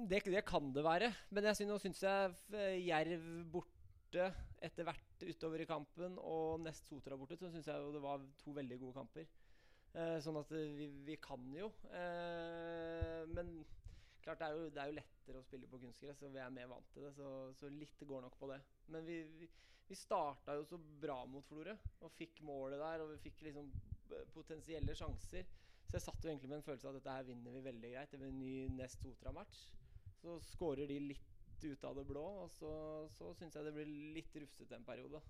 Det, 0.06 0.20
det, 0.28 0.44
kan 0.46 0.70
det 0.74 0.84
være. 0.86 1.10
Men 1.34 1.48
jeg 1.50 1.58
synes, 1.58 1.72
nå 1.72 1.80
syns 1.82 2.04
jeg 2.04 2.84
Jerv 2.86 3.26
borte 3.50 4.28
etter 4.62 4.86
hvert 4.86 5.26
utover 5.26 5.64
i 5.64 5.68
kampen, 5.68 6.20
og 6.22 6.62
nest 6.62 6.86
Sotra 6.86 7.18
borte, 7.18 7.38
så 7.40 7.50
syns 7.50 7.66
jeg 7.66 7.90
det 7.96 8.04
var 8.04 8.22
to 8.42 8.54
veldig 8.54 8.78
gode 8.84 8.96
kamper. 9.00 9.26
Eh, 9.96 10.18
sånn 10.20 10.36
at 10.36 10.50
eh, 10.52 10.72
vi, 10.76 10.90
vi, 11.06 11.16
kan 11.22 11.44
jo. 11.56 11.70
Eh, 11.96 13.22
men 13.32 13.52
klart 14.26 14.42
det 14.42 14.48
er, 14.48 14.56
jo, 14.56 14.70
det 14.74 14.82
er, 14.82 14.90
jo, 14.90 14.96
lettere 14.98 15.40
å 15.40 15.46
spille 15.46 15.68
på 15.70 15.80
kunstgress, 15.82 16.24
og 16.26 16.34
vi 16.34 16.42
er 16.42 16.54
mer 16.54 16.70
vant 16.70 16.88
til 16.94 17.06
det. 17.06 17.12
Så, 17.16 17.30
så 17.60 17.70
litt 17.70 18.02
går 18.10 18.24
nok 18.26 18.34
på 18.40 18.50
det. 18.50 18.58
Men 18.94 19.06
vi, 19.06 19.20
vi, 19.38 19.48
vi 19.86 19.98
starta 19.98 20.56
jo 20.58 20.66
så 20.66 20.80
bra 21.02 21.20
mot 21.30 21.46
Florø, 21.46 21.76
og 22.02 22.14
fikk 22.18 22.42
målet 22.46 22.82
der. 22.82 23.04
Og 23.04 23.14
vi 23.14 23.22
fikk 23.28 23.46
liksom 23.46 23.70
eh, 23.70 24.26
potensielle 24.34 24.96
sjanser. 24.98 25.46
Så 25.86 25.98
jeg 25.98 26.06
satt 26.08 26.24
jo 26.24 26.32
egentlig 26.32 26.50
med 26.50 26.58
en 26.60 26.66
følelse 26.66 26.88
av 26.88 26.96
at 26.96 27.00
dette 27.00 27.16
her 27.16 27.30
vinner 27.30 27.54
vi 27.54 27.64
veldig 27.68 27.94
greit. 27.94 28.12
Det 28.12 28.20
blir 28.20 28.34
en 28.34 28.42
ny 28.42 28.54
nest 28.80 29.02
Sotra-match. 29.04 29.64
Så 30.18 30.38
skårer 30.50 30.90
de 30.90 31.00
litt 31.12 31.66
ut 31.66 31.84
av 31.86 31.98
det 32.00 32.06
blå. 32.08 32.26
Og 32.42 32.50
så, 32.56 32.72
så 33.14 33.30
syns 33.38 33.54
jeg 33.54 33.68
det 33.68 33.74
blir 33.76 33.92
litt 34.16 34.40
rufsete 34.42 34.78
en 34.78 34.88
periode. 34.88 35.22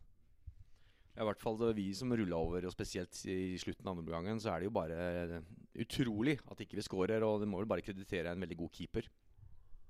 Ja, 1.16 1.24
I 1.24 1.28
hvert 1.30 1.40
fall 1.40 1.60
vi 1.76 1.90
som 1.96 2.12
rulla 2.12 2.40
over, 2.40 2.64
og 2.68 2.72
spesielt 2.72 3.16
i 3.28 3.56
slutten 3.60 3.88
av 3.88 3.94
andre 3.96 4.04
omgangen, 4.04 4.40
så 4.40 4.52
er 4.52 4.60
det 4.60 4.68
jo 4.68 4.76
bare 4.76 5.40
utrolig 5.82 6.36
at 6.50 6.62
ikke 6.62 6.78
vi 6.78 6.84
skårer. 6.86 7.24
Og 7.26 7.42
det 7.42 7.48
må 7.50 7.60
vel 7.62 7.70
bare 7.70 7.84
kreditere 7.84 8.32
en 8.32 8.44
veldig 8.44 8.58
god 8.62 8.72
keeper. 8.78 9.10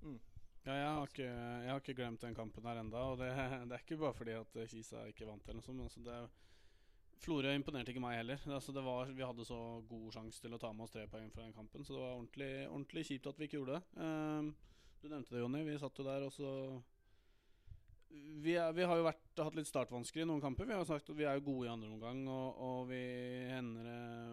Mm. 0.03 0.19
Ja, 0.67 0.75
jeg 0.75 0.89
har, 0.89 1.07
ikke, 1.07 1.27
jeg 1.31 1.71
har 1.71 1.81
ikke 1.83 1.95
glemt 1.95 2.23
den 2.25 2.35
kampen 2.35 2.65
her 2.67 2.81
enda 2.81 2.99
Og 3.13 3.21
det, 3.21 3.29
det 3.71 3.77
er 3.77 3.85
ikke 3.85 4.01
bare 4.01 4.17
fordi 4.19 4.35
at 4.35 4.57
Kisa 4.67 5.05
ikke 5.07 5.29
vant, 5.29 5.47
eller 5.47 5.63
noe 5.63 5.67
sånt. 5.67 5.85
Altså 5.85 6.03
det, 6.03 6.17
Florø 7.23 7.53
imponerte 7.55 7.93
ikke 7.93 8.03
meg 8.03 8.19
heller. 8.19 8.43
Altså 8.51 8.75
var, 8.77 9.13
vi 9.15 9.25
hadde 9.25 9.47
så 9.47 9.59
god 9.89 10.09
sjanse 10.15 10.43
til 10.43 10.55
å 10.55 10.61
ta 10.61 10.73
med 10.75 10.85
oss 10.87 10.93
tre 10.95 11.07
poeng 11.11 11.31
fra 11.33 11.47
den 11.47 11.55
kampen, 11.57 11.85
så 11.87 11.95
det 11.95 12.03
var 12.03 12.17
ordentlig, 12.17 12.51
ordentlig 12.69 13.07
kjipt 13.09 13.31
at 13.31 13.39
vi 13.39 13.49
ikke 13.49 13.61
gjorde 13.61 13.79
det. 13.79 14.03
Um, 14.03 14.51
du 15.01 15.09
nevnte 15.09 15.35
det, 15.35 15.41
Jonny. 15.41 15.63
Vi 15.65 15.79
satt 15.81 15.99
jo 16.03 16.07
der, 16.07 16.27
og 16.27 16.35
så 16.35 16.51
vi, 18.43 18.55
er, 18.55 18.73
vi, 18.77 18.85
har 18.87 18.99
jo 18.99 19.07
vært, 19.07 19.25
hatt 19.41 19.57
litt 19.59 19.69
startvansker 19.69 20.23
i 20.23 20.27
noen 20.29 20.43
kamper. 20.43 20.69
Vi 20.69 20.77
har 20.77 20.87
sagt 20.89 21.11
at 21.11 21.19
vi 21.19 21.27
er 21.29 21.43
gode 21.45 21.67
i 21.67 21.73
andre 21.73 21.91
omgang, 21.91 22.23
og, 22.31 22.61
og, 22.63 22.79
vi, 22.91 23.01
hender, 23.51 23.89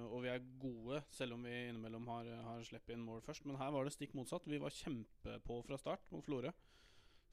og 0.09 0.23
vi 0.25 0.31
er 0.33 0.45
gode 0.61 1.01
selv 1.13 1.37
om 1.37 1.47
vi 1.47 1.55
innimellom 1.69 2.07
har, 2.11 2.29
har 2.47 2.63
sluppet 2.67 2.95
inn 2.95 3.05
mål 3.05 3.23
først. 3.25 3.47
Men 3.49 3.59
her 3.61 3.73
var 3.73 3.87
det 3.87 3.95
stikk 3.95 4.15
motsatt. 4.17 4.47
Vi 4.49 4.61
var 4.61 4.75
kjempepå 4.75 5.61
fra 5.67 5.79
start 5.81 6.05
mot 6.13 6.25
Florø. 6.25 6.53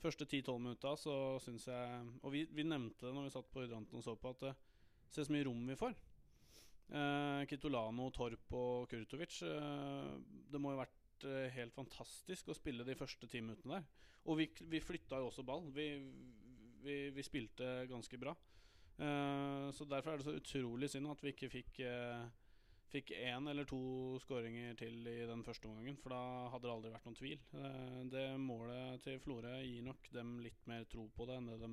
Første 0.01 0.25
10-12 0.25 0.61
minutter 0.65 0.97
så 0.97 1.15
syns 1.45 1.67
jeg 1.69 2.05
Og 2.25 2.33
vi, 2.33 2.47
vi, 2.57 2.65
nevnte 2.65 3.05
det 3.05 3.13
når 3.13 3.27
vi 3.27 3.33
satt 3.35 3.51
på 3.53 3.67
hydranten 3.67 3.99
og 3.99 4.05
så 4.07 4.15
på, 4.17 4.33
at 4.33 4.47
det 4.47 4.55
ser 5.13 5.27
så 5.27 5.35
mye 5.35 5.45
rom 5.45 5.67
vi 5.69 5.77
får. 5.77 5.99
Eh, 6.91 7.43
Kitolano, 7.51 8.09
Torp 8.15 8.55
og 8.57 8.89
Kurtovic. 8.91 9.43
Eh, 9.45 10.15
det 10.51 10.61
må 10.63 10.73
jo 10.73 10.79
ha 10.79 10.87
vært 10.87 11.00
eh, 11.29 11.51
helt 11.55 11.75
fantastisk 11.75 12.51
å 12.51 12.57
spille 12.57 12.87
de 12.87 12.97
første 12.99 13.29
ti 13.31 13.43
minuttene 13.45 13.81
der. 13.81 14.07
Og 14.31 14.41
vi, 14.41 14.47
vi 14.71 14.83
flytta 14.85 15.21
jo 15.21 15.31
også 15.31 15.45
ball. 15.47 15.69
Vi, 15.75 15.89
vi, 16.85 16.97
vi 17.15 17.25
spilte 17.25 17.87
ganske 17.91 18.21
bra. 18.21 18.35
Uh, 19.01 19.71
så 19.73 19.87
Derfor 19.89 20.13
er 20.13 20.21
det 20.21 20.27
så 20.27 20.37
utrolig 20.37 20.91
synd 20.93 21.09
at 21.09 21.23
vi 21.25 21.33
ikke 21.33 21.49
fikk 21.49 21.79
uh, 21.89 22.27
Fikk 22.91 23.13
én 23.15 23.47
eller 23.47 23.65
to 23.71 23.79
skåringer 24.21 24.75
til 24.75 25.07
i 25.07 25.21
den 25.29 25.45
første 25.47 25.69
omgangen. 25.71 25.95
For 26.03 26.11
da 26.11 26.49
hadde 26.51 26.67
det 26.67 26.73
aldri 26.73 26.91
vært 26.91 27.05
noen 27.07 27.19
tvil. 27.21 27.45
Det 28.11 28.25
målet 28.43 29.05
til 29.05 29.21
Florø 29.23 29.53
gir 29.63 29.85
nok 29.87 30.09
dem 30.11 30.33
litt 30.43 30.67
mer 30.67 30.89
tro 30.91 31.05
på 31.15 31.29
det 31.31 31.37
enn 31.39 31.47
det 31.53 31.61
de, 31.63 31.69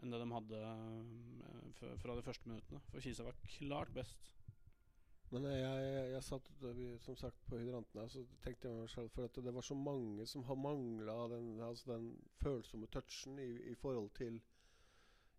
enn 0.00 0.14
det 0.14 0.22
de 0.22 0.30
hadde 0.32 0.62
fra 2.00 2.16
de 2.16 2.24
første 2.24 2.48
minuttene. 2.48 2.80
For 2.88 3.04
Kisa 3.04 3.28
var 3.28 3.36
klart 3.58 3.92
best. 3.92 4.32
Men 5.30 5.44
jeg, 5.46 5.58
jeg, 5.62 6.06
jeg 6.10 6.22
satt 6.26 6.48
som 7.04 7.16
sagt 7.18 7.42
på 7.46 7.58
hydranten 7.60 8.00
og 8.02 8.08
så 8.10 8.22
tenkte 8.42 8.66
jeg 8.66 8.80
meg 8.80 8.88
selv 8.90 9.12
for 9.14 9.28
at 9.28 9.36
det 9.38 9.52
var 9.54 9.62
så 9.62 9.76
mange 9.78 10.26
som 10.26 10.42
har 10.48 10.58
mangla 10.58 11.14
den, 11.30 11.52
altså 11.62 11.92
den, 11.92 12.08
følsomme 12.42 12.88
touchen 12.90 13.38
i, 13.38 13.50
i, 13.70 13.76
forhold 13.78 14.10
til 14.18 14.40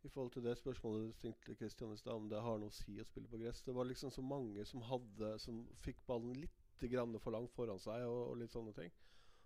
i 0.07 0.09
forhold 0.09 0.31
til 0.31 0.45
det 0.47 0.55
spørsmålet 0.57 1.09
du 1.09 1.17
stilte 1.17 1.55
Kristian 1.59 1.91
i 1.93 1.99
stad, 1.99 2.13
om 2.13 2.29
det 2.31 2.39
har 2.41 2.61
noe 2.61 2.71
å 2.71 2.77
si 2.77 2.95
å 3.01 3.05
spille 3.05 3.29
på 3.29 3.41
gress. 3.41 3.59
Det 3.67 3.75
var 3.75 3.89
liksom 3.89 4.13
så 4.15 4.23
mange 4.25 4.63
som 4.65 4.81
hadde 4.87 5.35
Som 5.43 5.65
fikk 5.83 5.99
ballen 6.07 6.39
litt 6.39 6.87
grann 6.89 7.19
for 7.21 7.35
langt 7.35 7.51
foran 7.53 7.77
seg, 7.77 8.07
og, 8.07 8.31
og, 8.31 8.39
litt 8.39 8.55
sånne 8.55 8.73
ting. 8.73 8.89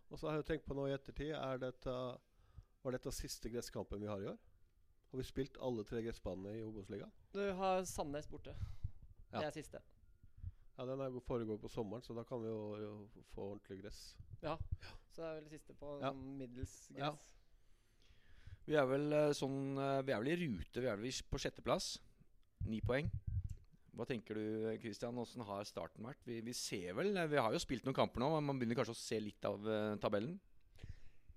Og 0.08 0.22
så 0.22 0.30
har 0.30 0.38
jeg 0.40 0.48
tenkt 0.48 0.70
på 0.70 0.78
noe 0.78 0.88
i 0.88 0.96
ettertid. 0.96 1.34
Er 1.36 1.60
dette, 1.60 1.96
var 2.86 2.96
dette 2.96 3.12
siste 3.12 3.52
gresskampen 3.52 4.00
vi 4.00 4.08
har 4.08 4.22
i 4.24 4.30
år? 4.32 4.38
Har 5.10 5.20
vi 5.20 5.28
spilt 5.28 5.60
alle 5.60 5.84
tre 5.90 6.06
gressbanene 6.06 6.54
i 6.56 6.64
Obos-ligaen? 6.64 7.12
Du 7.34 7.44
har 7.60 7.84
Sandnes 7.90 8.30
borte. 8.32 8.56
Ja. 9.34 9.42
Det 9.42 9.46
er 9.50 9.58
siste. 9.58 9.84
Ja, 10.76 10.86
Den 10.86 11.00
er 11.00 11.20
foregår 11.24 11.60
på 11.62 11.72
sommeren, 11.72 12.04
så 12.04 12.14
da 12.14 12.26
kan 12.28 12.42
vi 12.44 12.50
jo, 12.50 12.76
jo 12.82 13.24
få 13.32 13.52
ordentlig 13.54 13.82
gress. 13.84 14.00
Ja. 14.44 14.58
Så 15.14 15.22
det 15.22 15.28
er 15.28 15.36
vel 15.38 15.46
det 15.46 15.54
siste 15.54 15.76
på 15.80 15.94
ja. 16.02 16.12
Middels 16.12 16.74
gress. 16.92 17.00
Ja. 17.00 17.14
Vi 18.66 18.76
er 18.76 18.88
vel 18.90 19.14
eh, 19.14 19.32
sånn 19.38 19.78
eh, 19.78 20.02
Vi 20.04 20.12
er 20.12 20.24
vel 20.24 20.32
i 20.34 20.40
rute. 20.42 20.82
Vi 20.82 20.90
er 20.90 21.00
vel 21.00 21.22
på 21.30 21.40
sjetteplass. 21.40 21.94
Ni 22.68 22.82
poeng. 22.84 23.08
Hva 23.96 24.08
tenker 24.10 24.36
du, 24.36 24.66
Kristian? 24.82 25.16
Åssen 25.22 25.46
har 25.48 25.64
starten 25.70 26.04
vært? 26.04 26.20
Vi, 26.28 26.42
vi, 26.44 26.56
ser 26.58 26.98
vel 26.98 27.14
eh, 27.14 27.30
Vi 27.32 27.40
har 27.40 27.56
jo 27.56 27.62
spilt 27.62 27.88
noen 27.88 27.96
kamper 27.96 28.26
nå, 28.26 28.34
men 28.36 28.50
man 28.50 28.60
begynner 28.60 28.82
kanskje 28.82 28.98
å 28.98 29.00
se 29.00 29.22
litt 29.22 29.48
av 29.48 29.64
tabellen? 30.04 30.36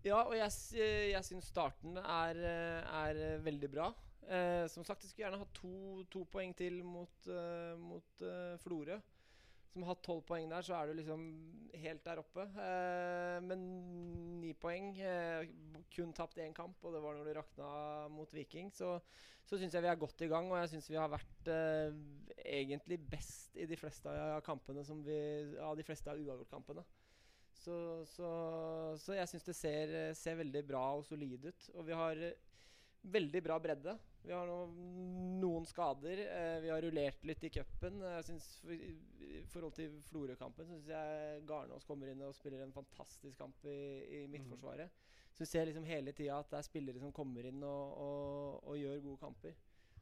Ja, 0.02 0.24
og 0.24 0.34
jeg, 0.38 0.50
jeg 1.12 1.26
syns 1.26 1.50
starten 1.50 1.98
er, 2.00 2.38
er 2.38 3.22
veldig 3.44 3.70
bra. 3.70 3.92
Eh, 4.28 4.66
som 4.68 4.84
sagt, 4.84 5.04
jeg 5.04 5.12
skulle 5.12 5.24
gjerne 5.24 5.40
hatt 5.40 5.54
to, 5.56 6.02
to 6.12 6.24
poeng 6.28 6.50
til 6.56 6.82
mot, 6.84 7.28
uh, 7.32 7.78
mot 7.80 8.24
uh, 8.24 8.58
Florø 8.60 8.98
som 9.72 9.84
har 9.84 9.92
hatt 9.92 10.04
tolv 10.06 10.24
poeng 10.26 10.48
der, 10.50 10.64
så 10.64 10.76
er 10.78 10.88
du 10.88 10.98
liksom 10.98 11.24
helt 11.78 12.04
der 12.06 12.20
oppe. 12.22 12.44
Eh, 12.64 13.38
men 13.44 13.64
ni 14.42 14.54
poeng. 14.58 14.92
Eh, 14.98 15.48
kun 15.94 16.12
tapt 16.16 16.40
én 16.42 16.54
kamp, 16.56 16.78
og 16.84 16.94
det 16.94 17.02
var 17.04 17.16
når 17.16 17.28
det 17.28 17.36
rakna 17.38 17.70
mot 18.12 18.32
Viking. 18.34 18.70
Så, 18.74 18.96
så 19.48 19.58
syns 19.58 19.76
jeg 19.76 19.84
vi 19.84 19.90
er 19.92 20.00
godt 20.00 20.24
i 20.24 20.30
gang, 20.30 20.50
og 20.50 20.60
jeg 20.62 20.72
syns 20.74 20.90
vi 20.90 21.00
har 21.00 21.10
vært 21.12 21.52
eh, 21.52 21.98
egentlig 22.44 23.00
best 23.10 23.56
i 23.58 23.68
de 23.68 23.78
fleste 23.78 24.12
av 24.12 24.42
kampene 24.46 24.84
som 24.86 25.04
vi, 25.04 25.18
av 25.62 25.76
de 25.78 25.86
fleste 25.86 26.12
av 26.12 26.20
uavgjortkampene. 26.20 26.84
Så, 27.58 27.76
så, 28.06 28.28
så 29.02 29.16
jeg 29.16 29.28
syns 29.28 29.48
det 29.48 29.56
ser, 29.58 29.94
ser, 30.16 30.36
veldig 30.38 30.62
bra 30.68 30.84
og 30.96 31.04
solid 31.04 31.48
ut. 31.50 31.70
Og 31.74 31.88
vi 31.88 31.96
har 31.98 32.22
veldig 33.02 33.42
bra 33.44 33.58
bredde. 33.62 33.94
Vi 34.24 34.34
har 34.34 34.48
noen, 34.48 35.66
skader. 35.66 36.20
Eh, 36.24 36.56
vi 36.64 36.72
har 36.72 36.82
rullert 36.82 37.22
litt 37.24 37.44
i 37.46 37.50
cupen. 37.54 38.02
I 38.02 39.44
forhold 39.48 39.76
til 39.78 39.94
Florø-kampen 40.10 40.68
syns 40.68 40.90
jeg 40.90 41.44
Garnås 41.48 41.86
kommer 41.88 42.10
inn 42.10 42.24
og 42.26 42.36
spiller 42.36 42.64
en 42.64 42.74
fantastisk 42.74 43.38
kamp 43.38 43.64
i, 43.64 43.78
i 44.18 44.24
mm. 44.26 44.34
midtforsvaret. 44.34 45.06
Så 45.32 45.44
vi 45.44 45.50
ser 45.52 45.68
liksom 45.68 45.86
hele 45.86 46.12
tida 46.12 46.40
at 46.42 46.50
det 46.50 46.58
er 46.58 46.66
spillere 46.66 47.00
som 47.00 47.14
kommer 47.14 47.46
inn 47.46 47.62
og, 47.62 47.98
og, 48.02 48.62
og 48.72 48.78
gjør 48.80 49.04
gode 49.04 49.22
kamper. 49.22 49.56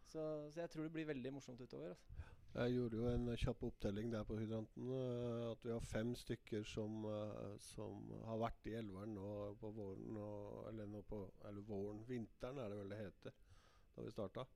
Så, 0.07 0.23
så, 0.51 0.63
jeg 0.63 0.71
tror 0.73 0.87
det 0.87 0.95
blir 0.95 1.09
veldig 1.11 1.33
morsomt 1.35 1.61
utover. 1.61 1.93
Altså. 1.93 2.25
Jeg 2.57 2.73
gjorde 2.73 2.97
jo 2.97 3.09
en 3.11 3.27
kjapp 3.37 3.65
opptelling 3.67 4.07
der 4.15 4.25
på 4.25 4.39
hydranten. 4.41 4.89
Uh, 4.89 5.51
at 5.51 5.65
vi 5.65 5.73
har 5.75 5.83
fem 5.85 6.15
stykker 6.17 6.65
som, 6.65 7.05
uh, 7.05 7.53
som 7.61 8.07
har 8.25 8.41
vært 8.41 8.71
i 8.71 8.77
elveren 8.79 9.13
nå 9.13 9.33
på 9.61 9.73
våren. 9.77 10.17
Og, 10.17 10.63
eller, 10.71 10.89
nå 10.89 11.03
på, 11.09 11.21
eller 11.49 11.67
våren, 11.69 12.01
vinteren 12.09 12.63
er 12.63 12.73
det 12.73 12.79
vel 12.81 12.95
det 12.95 13.03
heter, 13.03 13.37
da 13.93 14.07
vi 14.07 14.15
starta. 14.15 14.47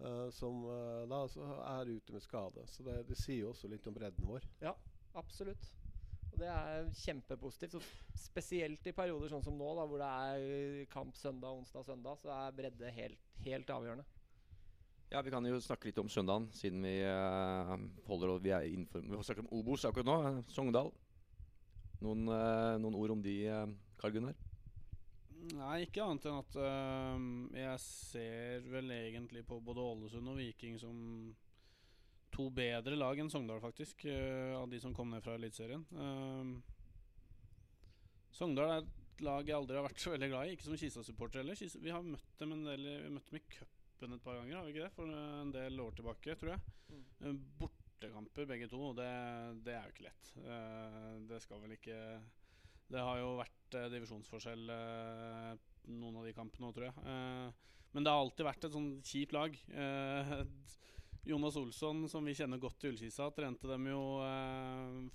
Uh, 0.00 0.28
som 0.32 0.62
da 1.08 1.22
er 1.78 1.94
ute 1.94 2.12
med 2.12 2.24
skade. 2.24 2.66
Så 2.68 2.84
det, 2.84 2.98
det 3.08 3.16
sier 3.20 3.46
jo 3.46 3.54
også 3.54 3.72
litt 3.72 3.88
om 3.88 3.96
bredden 3.96 4.28
vår. 4.28 4.44
Ja, 4.60 4.76
absolutt. 5.16 5.72
Og 6.34 6.38
det 6.42 6.52
er 6.52 6.92
kjempepositivt. 7.06 7.80
Så 7.80 8.26
spesielt 8.28 8.84
i 8.84 8.96
perioder 8.96 9.32
sånn 9.32 9.48
som 9.48 9.56
nå, 9.56 9.72
da, 9.80 9.88
hvor 9.88 10.04
det 10.04 10.12
er 10.28 10.88
kamp 10.92 11.16
søndag, 11.16 11.56
onsdag, 11.56 11.88
søndag, 11.88 12.20
så 12.20 12.36
er 12.36 12.56
bredde 12.60 12.96
helt, 13.00 13.30
helt 13.48 13.78
avgjørende. 13.80 14.19
Ja, 15.10 15.22
Vi 15.22 15.30
kan 15.30 15.42
jo 15.42 15.58
snakke 15.58 15.88
litt 15.88 15.98
om 15.98 16.08
søndagen, 16.08 16.46
siden 16.54 16.84
vi 16.86 17.00
uh, 17.02 17.72
holder 18.06 18.36
vi 18.38 18.52
er 18.54 18.66
innenfor, 18.68 19.02
Vi 19.02 19.22
snakker 19.26 19.42
om 19.42 19.56
Obos 19.58 19.82
akkurat 19.88 20.06
nå. 20.06 20.14
Uh, 20.22 20.36
Sogndal. 20.54 20.92
Noen, 21.98 22.28
uh, 22.30 22.76
noen, 22.78 22.94
ord 22.94 23.16
om 23.16 23.24
de, 23.24 23.34
uh, 23.50 23.64
Karl 23.98 24.14
Gunnar? 24.14 24.38
Nei, 25.50 25.80
ikke 25.82 26.04
annet 26.04 26.28
enn 26.28 26.36
at 26.36 26.56
jeg 27.56 27.80
ser 27.80 28.66
vel 28.70 28.92
egentlig 28.92 29.40
på 29.48 29.56
både 29.64 29.80
Ålesund 29.82 30.28
og 30.28 30.36
Viking 30.36 30.76
som 30.78 30.98
to 32.30 32.50
bedre 32.54 32.98
lag 33.00 33.18
enn 33.18 33.32
Sogndal, 33.32 33.62
faktisk. 33.64 34.04
av 34.04 34.68
de 34.70 34.78
som 34.84 34.92
kom 34.94 35.08
ned 35.10 35.24
fra 35.24 35.38
Eliteserien. 35.40 35.82
Sogndal 38.36 38.76
er 38.76 38.84
et 38.84 39.24
lag 39.24 39.48
jeg 39.48 39.56
aldri 39.56 39.80
har 39.80 39.88
vært 39.88 40.04
så 40.04 40.12
veldig 40.12 40.28
glad 40.28 40.44
i. 40.44 40.54
Ikke 40.54 40.68
som 40.68 40.78
Kisa-supporter 40.84 41.40
heller. 41.40 41.56
Vi 41.56 41.96
har 41.96 42.04
møtt 42.04 42.36
dem 42.44 42.58
en 42.58 42.66
del 42.68 42.90
dem 43.08 43.40
i 43.40 43.44
cup 43.56 43.79
cupen 44.00 44.16
et 44.16 44.24
par 44.24 44.38
ganger, 44.38 44.56
har 44.56 44.64
vi 44.64 44.72
ikke 44.72 44.86
det? 44.86 44.94
For 44.96 45.12
en 45.12 45.52
del 45.52 45.80
år 45.82 45.96
tilbake, 45.96 46.36
tror 46.40 46.54
jeg. 46.54 46.74
Mm. 46.88 47.04
Eh, 47.20 47.38
bortekamper 47.60 48.48
begge 48.48 48.68
to, 48.72 48.80
det, 48.96 49.08
det, 49.66 49.74
er 49.76 49.84
jo 49.84 49.94
ikke 49.94 50.06
lett. 50.06 50.30
Uh, 50.40 51.16
det 51.28 51.40
skal 51.44 51.60
vel 51.60 51.74
ikke 51.76 51.98
Det 52.90 53.02
har 53.04 53.20
jo 53.20 53.34
vært 53.38 53.76
uh, 53.76 53.88
divisjonsforskjell 53.92 54.72
noen 55.90 56.20
av 56.20 56.28
de 56.28 56.36
kampene 56.36 56.68
òg, 56.68 56.76
tror 56.76 56.88
jeg. 56.88 57.14
men 57.92 58.04
det 58.04 58.12
har 58.12 58.20
alltid 58.20 58.46
vært 58.46 58.64
et 58.66 58.74
sånn 58.74 58.90
kjipt 59.02 59.32
lag. 59.34 59.56
Jonas 61.26 61.56
Olsson, 61.58 62.04
som 62.08 62.24
vi 62.28 62.34
kjenner 62.36 62.60
godt 62.60 62.84
i 62.84 62.90
Ullkisa, 62.92 63.30
trente 63.34 63.66
dem 63.68 63.88
jo 63.90 64.02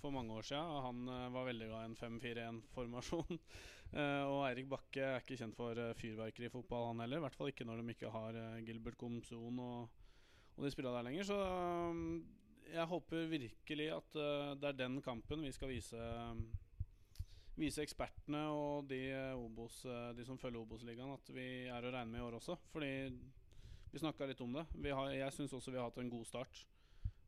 for 0.01 0.12
mange 0.12 0.36
år 0.36 0.48
siden. 0.50 0.82
Han 0.88 1.32
var 1.36 1.48
veldig 1.48 1.70
glad 1.70 1.86
i 1.86 1.92
en 1.92 2.00
5-4-1-formasjon. 2.01 3.39
Uh, 3.95 4.27
og 4.27 4.41
Eirik 4.49 4.67
Bakke 4.67 4.99
er 4.99 5.21
ikke 5.21 5.37
kjent 5.39 5.55
for 5.55 5.79
uh, 5.79 5.93
fyrverkeri 5.95 6.49
i 6.49 6.51
fotball, 6.51 6.89
han 6.89 7.05
heller. 7.05 7.21
I 7.21 7.23
hvert 7.23 7.37
fall 7.37 7.51
ikke 7.53 7.67
når 7.67 7.79
de 7.79 7.93
ikke 7.93 8.11
har 8.11 8.35
uh, 8.35 8.57
Gilbert 8.67 8.97
Komson 8.99 9.61
og, 9.63 10.01
og 10.57 10.65
de 10.65 10.71
spillerne 10.73 10.99
der 10.99 11.07
lenger. 11.07 11.29
Så 11.29 11.37
um, 11.39 12.19
jeg 12.73 12.89
håper 12.91 13.29
virkelig 13.31 13.87
at 13.95 14.17
det 14.59 14.67
er 14.67 14.77
den 14.79 14.97
kampen 15.05 15.43
vi 15.45 15.51
skal 15.53 15.69
vise 15.69 16.07
Vise 17.55 17.85
ekspertene 17.85 18.41
og 18.51 18.89
de, 18.89 18.97
Obos, 19.37 19.77
de 20.17 20.25
som 20.27 20.35
følger 20.35 20.59
Obos-ligaen, 20.59 21.13
at 21.13 21.29
vi 21.31 21.45
er 21.71 21.85
å 21.87 21.91
regne 21.93 22.11
med 22.11 22.19
i 22.19 22.25
år 22.25 22.35
også. 22.41 22.57
Fordi 22.73 22.89
vi 23.93 24.01
snakka 24.01 24.27
litt 24.27 24.41
om 24.43 24.57
det. 24.57 24.65
Har, 24.91 25.13
jeg 25.15 25.35
syns 25.37 25.53
også 25.55 25.71
vi 25.71 25.79
har 25.79 25.87
hatt 25.87 26.01
en 26.01 26.11
god 26.11 26.25
start. 26.27 26.65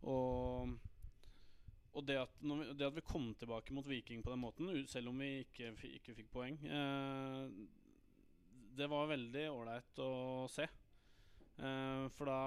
Og 0.03 0.74
og 1.98 2.06
det 2.06 2.18
at, 2.22 2.34
vi, 2.42 2.58
det 2.77 2.86
at, 2.86 2.96
vi, 2.96 3.06
kom 3.06 3.32
tilbake 3.39 3.74
mot 3.74 3.88
Viking 3.89 4.22
på 4.24 4.30
den 4.30 4.44
måten, 4.44 4.70
selv 4.89 5.10
om 5.10 5.22
vi 5.22 5.42
ikke, 5.46 5.72
ikke 5.98 6.13
fikk 6.20 6.30
poeng, 6.34 6.60
eh, 6.62 7.48
det 8.77 8.89
var 8.92 9.10
veldig 9.10 9.48
ålreit 9.50 10.01
å 10.06 10.12
se. 10.54 10.68
Eh, 11.58 12.04
for 12.13 12.30
da, 12.30 12.39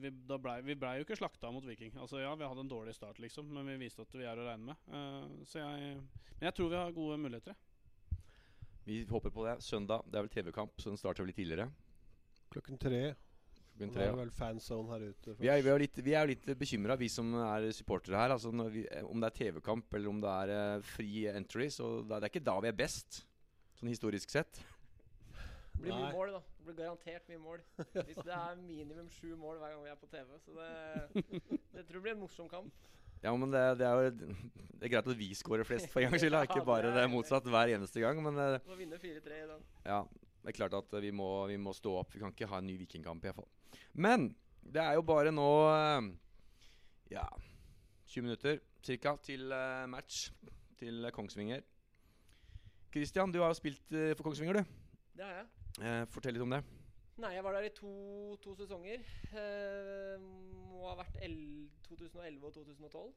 vi, 0.00 0.08
da 0.24 0.38
blei 0.40 0.56
vi 0.64 0.76
ble 0.80 0.94
jo 0.96 1.04
ikke 1.04 1.18
slakta 1.20 1.50
mot 1.52 1.66
Viking. 1.68 1.92
Altså 2.00 2.22
Ja, 2.22 2.32
vi 2.38 2.48
hadde 2.48 2.64
en 2.64 2.72
dårlig 2.72 2.96
start, 2.96 3.20
liksom, 3.20 3.52
men 3.52 3.68
vi 3.68 3.82
viste 3.84 4.06
at 4.06 4.16
vi 4.16 4.24
er 4.24 4.40
å 4.40 4.48
regne 4.48 4.72
med. 4.72 4.88
Eh, 4.88 5.44
så 5.50 5.60
jeg, 5.60 6.00
men 6.38 6.48
jeg 6.48 6.56
tror 6.56 6.72
vi 6.72 6.80
har 6.80 6.96
gode 6.96 7.20
muligheter. 7.20 7.60
Vi 8.84 9.02
håper 9.08 9.32
på 9.32 9.44
det. 9.44 9.58
Søndag 9.64 10.08
det 10.08 10.18
er 10.18 10.26
vel 10.26 10.32
TV-kamp, 10.32 10.80
så 10.80 10.92
den 10.92 11.00
starter 11.00 11.24
vel 11.24 11.32
litt 11.32 11.40
tidligere. 11.40 11.68
Klokken 12.52 12.80
tre. 12.80 13.04
Klokken 13.74 13.90
tre, 13.96 14.04
er 14.06 14.18
vel 14.20 14.30
fanzone 14.30 14.92
her 14.92 15.02
ute. 15.10 15.32
Vi 15.40 15.48
er, 15.50 15.62
vi 15.64 15.70
er, 15.72 15.80
litt, 15.82 15.96
vi 16.06 16.12
er 16.14 16.28
litt 16.30 16.44
bekymra, 16.60 16.94
vi 16.98 17.08
som 17.10 17.32
er 17.42 17.66
supportere 17.74 18.20
her. 18.20 18.34
Altså 18.36 18.52
når 18.54 18.68
vi, 18.70 18.84
om 19.02 19.18
det 19.18 19.32
er 19.32 19.38
TV-kamp 19.40 19.96
eller 19.98 20.12
om 20.12 20.20
det 20.22 20.34
er 20.54 20.84
fri 20.86 21.24
entry. 21.32 21.66
Så 21.74 21.88
det 22.06 22.20
er, 22.20 22.28
ikke 22.30 22.44
da 22.46 22.54
vi 22.62 22.70
er 22.70 22.76
best, 22.78 23.24
sånn 23.80 23.90
historisk 23.90 24.30
sett. 24.30 24.62
Det 25.74 25.80
blir 25.82 25.90
mye 25.90 26.06
Nei. 26.06 26.12
mål, 26.14 26.36
da. 26.36 26.42
Det 26.54 26.68
blir 26.68 26.76
garantert 26.84 27.26
mye 27.32 27.42
mål. 27.42 27.64
Hvis 27.98 28.20
det 28.22 28.36
er 28.38 28.60
minimum 28.62 29.08
sju 29.10 29.32
mål 29.34 29.58
hver 29.58 29.74
gang 29.74 29.82
vi 29.82 29.90
er 29.90 29.98
på 29.98 30.10
TV. 30.12 30.36
Så 30.44 30.54
det, 30.54 31.24
det 31.74 31.82
tror 31.88 31.98
jeg 31.98 32.04
blir 32.06 32.14
en 32.14 32.22
morsom 32.22 32.50
kamp. 32.52 32.70
Ja, 33.24 33.32
men 33.34 33.50
det, 33.50 33.62
det 33.80 33.86
er 33.88 34.04
jo 34.04 34.10
Det 34.12 34.86
er 34.86 34.92
greit 34.92 35.06
at 35.08 35.18
vi 35.18 35.30
scorer 35.34 35.64
flest 35.66 35.88
for 35.90 36.02
en 36.02 36.12
gangs 36.12 36.22
skyld, 36.22 36.36
ikke 36.44 36.62
bare 36.70 36.92
det 36.94 37.02
er 37.02 37.10
motsatt 37.10 37.46
hver 37.50 37.74
eneste 37.74 38.04
gang. 38.04 38.22
Men 38.22 38.38
eh, 38.38 38.60
Må 38.68 38.78
vinne 38.78 39.02
4-3 39.02 39.42
i 39.42 39.50
dag. 39.50 39.66
ja, 39.88 40.00
det 40.44 40.52
er 40.52 40.58
klart 40.60 40.78
at 40.78 40.96
vi 41.02 41.10
må, 41.10 41.28
vi 41.50 41.58
må 41.58 41.72
stå 41.74 41.98
opp. 42.04 42.14
Vi 42.14 42.22
kan 42.22 42.30
ikke 42.34 42.48
ha 42.52 42.62
en 42.62 42.68
ny 42.68 42.78
vikingkamp, 42.84 43.24
iallfall. 43.24 43.48
Men 43.94 44.30
det 44.62 44.82
er 44.82 44.96
jo 44.98 45.02
bare 45.06 45.32
nå 45.34 45.48
eh, 45.70 46.12
Ja 47.12 47.26
20 48.06 48.22
minutter 48.26 48.60
ca. 48.84 49.16
til 49.22 49.52
eh, 49.52 49.86
match 49.90 50.30
til 50.78 51.10
Kongsvinger. 51.12 51.62
Christian, 52.94 53.32
du 53.32 53.40
har 53.40 53.50
jo 53.50 53.58
spilt 53.58 53.92
eh, 53.92 54.14
for 54.14 54.22
Kongsvinger, 54.28 54.60
du. 54.60 54.74
Det 55.16 55.24
har 55.24 55.40
jeg. 55.40 55.46
Eh, 55.82 56.02
fortell 56.14 56.36
litt 56.36 56.44
om 56.44 56.52
det. 56.54 56.60
Nei, 57.22 57.30
jeg 57.36 57.44
var 57.46 57.54
der 57.56 57.66
i 57.68 57.72
to, 57.74 57.90
to 58.42 58.54
sesonger. 58.58 59.02
Eh, 59.34 60.14
må 60.20 60.88
ha 60.88 60.96
vært 60.98 61.18
el 61.22 61.36
2011 61.88 62.46
og 62.46 62.54
2012. 62.54 63.12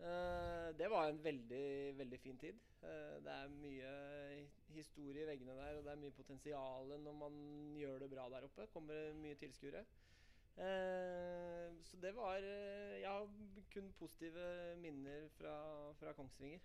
Eh, 0.00 0.78
det 0.78 0.88
var 0.90 1.08
en 1.08 1.24
veldig, 1.24 1.98
veldig 1.98 2.18
fin 2.20 2.38
tid. 2.38 2.60
Eh, 2.82 3.16
det 3.24 3.32
er 3.32 3.48
mye 3.52 3.90
historie 4.72 5.22
i 5.22 5.26
veggene 5.28 5.56
der, 5.58 5.76
og 5.76 5.84
det 5.84 5.92
er 5.92 6.00
mye 6.00 6.16
potensial 6.16 6.94
når 7.04 7.18
man 7.18 7.34
gjør 7.76 7.98
det 7.98 8.10
bra 8.10 8.28
der 8.32 8.46
oppe. 8.48 8.66
Kommer 8.72 8.94
det 8.94 9.16
mye 9.20 9.36
tilskuere. 9.40 9.84
Eh, 10.56 11.68
så 11.84 11.96
det 12.02 12.14
var 12.16 12.36
Jeg 12.36 13.08
har 13.08 13.28
kun 13.72 13.92
positive 13.98 14.76
minner 14.76 15.28
fra, 15.28 15.92
fra 15.92 16.12
Kongsvinger. 16.12 16.60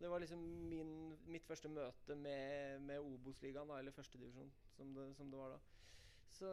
Det 0.00 0.10
var 0.10 0.18
liksom 0.18 0.38
min, 0.68 1.18
mitt 1.26 1.46
første 1.46 1.68
møte 1.68 2.14
med, 2.14 2.80
med 2.80 2.98
Obos-ligaen, 2.98 3.70
eller 3.78 3.92
førstedivisjon, 3.92 4.52
som, 4.76 5.14
som 5.14 5.30
det 5.30 5.38
var 5.38 5.54
da. 5.54 5.58
Så, 6.36 6.50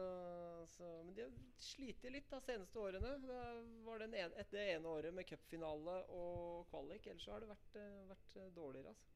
så, 0.72 0.88
men 1.04 1.12
de 1.16 1.26
har 1.26 1.32
slitt 1.60 2.04
litt 2.08 2.30
de 2.30 2.40
seneste 2.40 2.80
årene. 2.80 3.10
Det 3.20 3.40
var 3.84 4.04
en 4.06 4.16
et, 4.16 4.46
det 4.52 4.64
ene 4.76 4.88
året 4.88 5.12
med 5.12 5.28
cupfinale 5.28 5.98
og 6.16 6.64
kvalik. 6.70 7.04
Ellers 7.10 7.26
så 7.26 7.34
har 7.34 7.44
det 7.44 7.50
vært, 7.52 7.76
eh, 7.80 7.98
vært 8.08 8.38
eh, 8.40 8.50
dårligere. 8.56 8.94
altså. 8.94 9.10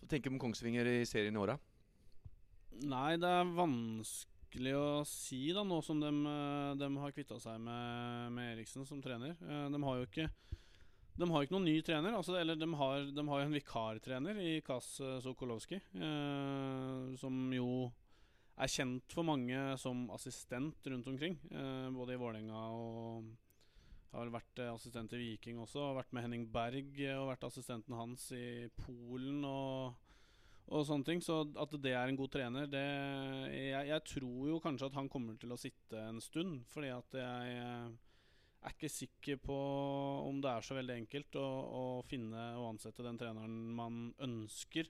Så 0.00 0.08
tenker 0.08 0.30
du 0.30 0.38
om 0.38 0.42
Kongsvinger 0.46 0.88
i 0.88 1.02
serien 1.08 1.36
i 1.36 1.42
åra? 1.42 1.58
Nei, 2.80 3.18
det 3.20 3.28
er 3.28 3.52
vanskelig 3.58 4.72
å 4.78 4.88
si, 5.04 5.42
da, 5.52 5.66
nå 5.66 5.82
som 5.84 6.00
de, 6.00 6.90
har 7.04 7.12
kvitta 7.16 7.36
seg 7.42 7.60
med, 7.60 8.32
med 8.32 8.54
Eriksen 8.54 8.88
som 8.88 9.02
trener. 9.04 9.36
Eh, 9.44 9.66
De 9.74 9.82
har 9.84 10.00
jo 10.00 10.08
ikke 10.08 10.30
de 11.20 11.26
har 11.28 11.44
ikke 11.44 11.52
noen 11.52 11.66
ny 11.68 11.80
trener. 11.84 12.14
Altså, 12.16 12.36
eller 12.40 12.56
de 12.56 12.68
har, 12.80 13.08
de 13.12 13.24
har 13.28 13.42
en 13.44 13.52
vikartrener 13.52 14.38
i 14.40 14.52
Kas 14.64 14.94
eh, 15.04 15.18
Sokolowski, 15.20 15.76
eh, 15.76 17.10
som 17.20 17.42
jo 17.52 17.90
er 18.60 18.72
kjent 18.72 19.14
for 19.14 19.26
mange 19.26 19.60
som 19.80 20.08
assistent 20.14 20.90
rundt 20.92 21.08
omkring. 21.08 21.38
Eh, 21.50 21.88
både 21.94 22.16
i 22.16 22.20
Vålerenga 22.20 22.66
og 22.74 23.30
har 24.10 24.24
vel 24.24 24.34
vært 24.34 24.62
eh, 24.62 24.72
assistent 24.72 25.14
i 25.16 25.20
Viking 25.22 25.60
også. 25.62 25.82
Har 25.90 25.98
vært 26.02 26.12
med 26.16 26.26
Henning 26.26 26.46
Berg 26.52 27.00
eh, 27.00 27.16
og 27.16 27.30
vært 27.30 27.46
assistenten 27.48 27.96
hans 27.98 28.30
i 28.36 28.68
Polen 28.84 29.44
og 29.48 30.06
og 30.70 30.84
sånne 30.86 31.02
ting. 31.02 31.18
Så 31.18 31.40
at 31.58 31.72
det 31.82 31.96
er 31.98 32.06
en 32.06 32.18
god 32.18 32.30
trener, 32.30 32.68
det 32.70 32.84
jeg, 33.50 33.88
jeg 33.88 34.04
tror 34.06 34.44
jo 34.52 34.60
kanskje 34.62 34.86
at 34.86 34.98
han 35.00 35.08
kommer 35.10 35.34
til 35.40 35.50
å 35.50 35.58
sitte 35.58 35.98
en 35.98 36.20
stund. 36.22 36.60
Fordi 36.70 36.92
at 36.94 37.16
jeg 37.18 37.56
er 37.58 38.76
ikke 38.76 38.92
sikker 38.92 39.40
på 39.42 39.56
om 40.28 40.38
det 40.44 40.52
er 40.52 40.62
så 40.62 40.76
veldig 40.76 40.94
enkelt 41.00 41.40
å, 41.40 41.48
å 41.74 41.82
finne 42.06 42.44
og 42.60 42.68
ansette 42.68 43.02
den 43.02 43.18
treneren 43.18 43.56
man 43.74 43.98
ønsker 44.22 44.86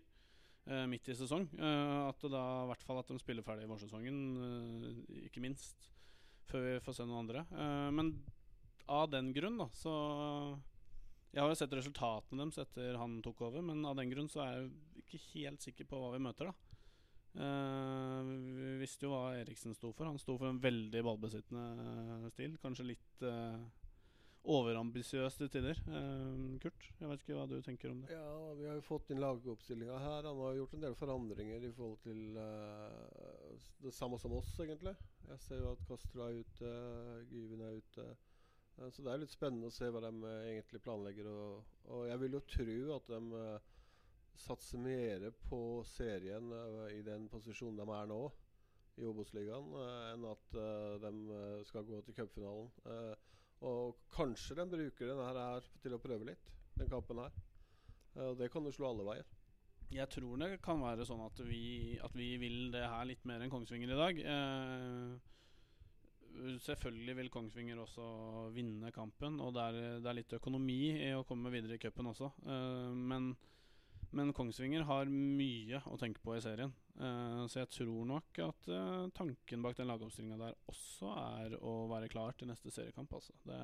midt 0.90 1.08
i 1.10 1.16
sesong. 1.18 1.46
Eh, 1.58 1.96
at 2.08 2.26
da 2.30 2.42
i 2.64 2.68
hvert 2.70 2.84
fall 2.86 3.00
at 3.00 3.10
de 3.10 3.18
spiller 3.20 3.46
ferdig 3.46 3.66
i 3.66 3.70
vårsesongen, 3.70 4.18
eh, 4.46 5.24
ikke 5.28 5.42
minst. 5.44 5.88
Før 6.50 6.66
vi 6.66 6.82
får 6.84 6.98
se 6.98 7.06
noen 7.06 7.24
andre. 7.24 7.44
Eh, 7.50 7.90
men 7.94 8.14
av 8.90 9.10
den 9.10 9.32
grunn, 9.36 9.58
da, 9.60 9.70
så 9.74 9.94
Jeg 11.30 11.44
har 11.44 11.48
jo 11.52 11.54
sett 11.54 11.74
resultatene 11.78 12.42
deres 12.42 12.58
etter 12.58 12.96
han 12.98 13.20
tok 13.22 13.44
over, 13.46 13.62
men 13.62 13.84
av 13.86 13.94
den 13.94 14.10
grunn 14.10 14.26
så 14.26 14.40
er 14.42 14.56
jeg 14.56 15.04
ikke 15.04 15.20
helt 15.36 15.62
sikker 15.62 15.86
på 15.86 16.00
hva 16.00 16.08
vi 16.10 16.24
møter, 16.24 16.50
da. 16.50 16.54
Uh, 17.38 18.26
vi 18.26 18.72
visste 18.80 19.06
jo 19.06 19.12
hva 19.12 19.36
Eriksen 19.38 19.76
sto 19.76 19.92
for. 19.94 20.08
Han 20.10 20.18
sto 20.18 20.34
for 20.34 20.50
en 20.50 20.58
veldig 20.58 21.04
ballbesittende 21.06 22.32
stil. 22.34 22.56
Kanskje 22.58 22.88
litt 22.88 23.22
uh, 23.22 23.62
overambisiøs 24.48 25.36
til 25.36 25.50
tider. 25.52 25.76
Eh, 25.88 26.60
Kurt, 26.62 26.86
jeg 27.00 27.08
vet 27.10 27.22
ikke 27.24 27.36
hva 27.36 27.46
du 27.48 27.58
tenker 27.64 27.92
om 27.92 28.00
det. 28.00 28.14
Ja, 28.14 28.54
vi 28.56 28.66
har 28.68 28.78
jo 28.78 28.86
fått 28.86 29.10
inn 29.12 29.20
lagoppstillinga 29.20 29.98
her. 30.00 30.28
Han 30.28 30.40
har 30.40 30.56
gjort 30.56 30.74
en 30.76 30.84
del 30.86 30.96
forandringer 30.96 31.66
i 31.66 31.72
forhold 31.76 32.00
til 32.06 32.38
uh, 32.40 33.68
det 33.84 33.92
samme 33.94 34.18
som 34.18 34.32
oss, 34.38 34.54
egentlig. 34.64 34.96
Jeg 35.28 35.44
ser 35.44 35.60
jo 35.60 35.74
at 35.74 35.84
Castro 35.88 36.24
er 36.26 36.40
ute, 36.40 36.74
Gyven 37.30 37.66
er 37.66 37.80
ute. 37.82 38.06
Uh, 38.78 38.88
så 38.88 39.04
det 39.04 39.12
er 39.12 39.22
litt 39.24 39.34
spennende 39.34 39.68
å 39.68 39.76
se 39.76 39.90
hva 39.92 40.00
de 40.06 40.12
eh, 40.24 40.50
egentlig 40.54 40.80
planlegger. 40.86 41.28
Og, 41.28 41.72
og 41.92 42.06
jeg 42.08 42.24
vil 42.24 42.38
jo 42.38 42.44
tro 42.56 42.78
at 42.96 43.10
de 43.12 43.48
satser 44.40 44.80
mer 44.80 45.26
på 45.50 45.82
serien 45.84 46.46
i 46.94 47.02
den 47.04 47.26
posisjonen 47.28 47.76
de 47.76 47.84
er 47.92 48.06
nå 48.08 48.22
i 48.96 49.04
Obos-ligaen, 49.04 49.74
enn 50.14 50.24
at 50.28 50.56
de 51.02 51.10
skal 51.68 51.84
gå 51.88 51.98
til 52.06 52.16
cupfinalen. 52.16 52.70
Eh, 52.88 53.26
og 53.66 53.96
kanskje 54.14 54.56
de 54.56 54.66
bruker 54.70 55.10
denne 55.10 55.26
her 55.28 55.66
til 55.82 55.96
å 55.96 56.00
prøve 56.02 56.30
litt, 56.30 56.50
den 56.80 56.90
kampen 56.90 57.20
her. 57.20 57.32
Eh, 58.16 58.30
og 58.30 58.38
det 58.40 58.50
kan 58.52 58.64
jo 58.64 58.74
slå 58.74 58.90
alle 58.90 59.06
veier. 59.08 59.26
Jeg 59.90 60.06
tror 60.12 60.38
det 60.38 60.60
kan 60.62 60.78
være 60.84 61.04
sånn 61.06 61.24
at 61.24 61.40
vi, 61.42 61.98
at 61.98 62.14
vi 62.14 62.36
vil 62.38 62.70
det 62.70 62.84
her 62.86 63.08
litt 63.08 63.24
mer 63.26 63.42
enn 63.42 63.50
Kongsvinger 63.50 63.90
i 63.90 63.98
dag. 63.98 64.20
Eh, 64.34 65.10
selvfølgelig 66.62 67.16
vil 67.18 67.30
Kongsvinger 67.34 67.80
også 67.82 68.06
vinne 68.54 68.92
kampen, 68.94 69.40
og 69.42 69.54
det 69.56 69.64
er, 69.66 69.98
det 70.00 70.10
er 70.10 70.18
litt 70.20 70.36
økonomi 70.38 70.80
i 70.94 71.10
å 71.16 71.26
komme 71.28 71.50
videre 71.52 71.74
i 71.76 71.82
cupen 71.82 72.12
også. 72.12 72.30
Eh, 72.46 72.92
men, 72.94 73.32
men 74.16 74.32
Kongsvinger 74.34 74.82
har 74.88 75.10
mye 75.10 75.80
å 75.86 75.96
tenke 76.00 76.22
på 76.24 76.34
i 76.34 76.42
serien. 76.42 76.72
Uh, 76.98 77.46
så 77.50 77.62
jeg 77.62 77.70
tror 77.76 78.08
nok 78.08 78.40
at 78.42 78.68
uh, 78.72 79.06
tanken 79.16 79.62
bak 79.64 79.78
den 79.78 79.90
lagoppstillinga 79.90 80.38
der 80.40 80.56
også 80.70 81.12
er 81.14 81.54
å 81.62 81.74
være 81.90 82.10
klar 82.12 82.34
til 82.38 82.50
neste 82.50 82.72
seriekamp. 82.74 83.12
Altså. 83.14 83.36
Det, 83.46 83.60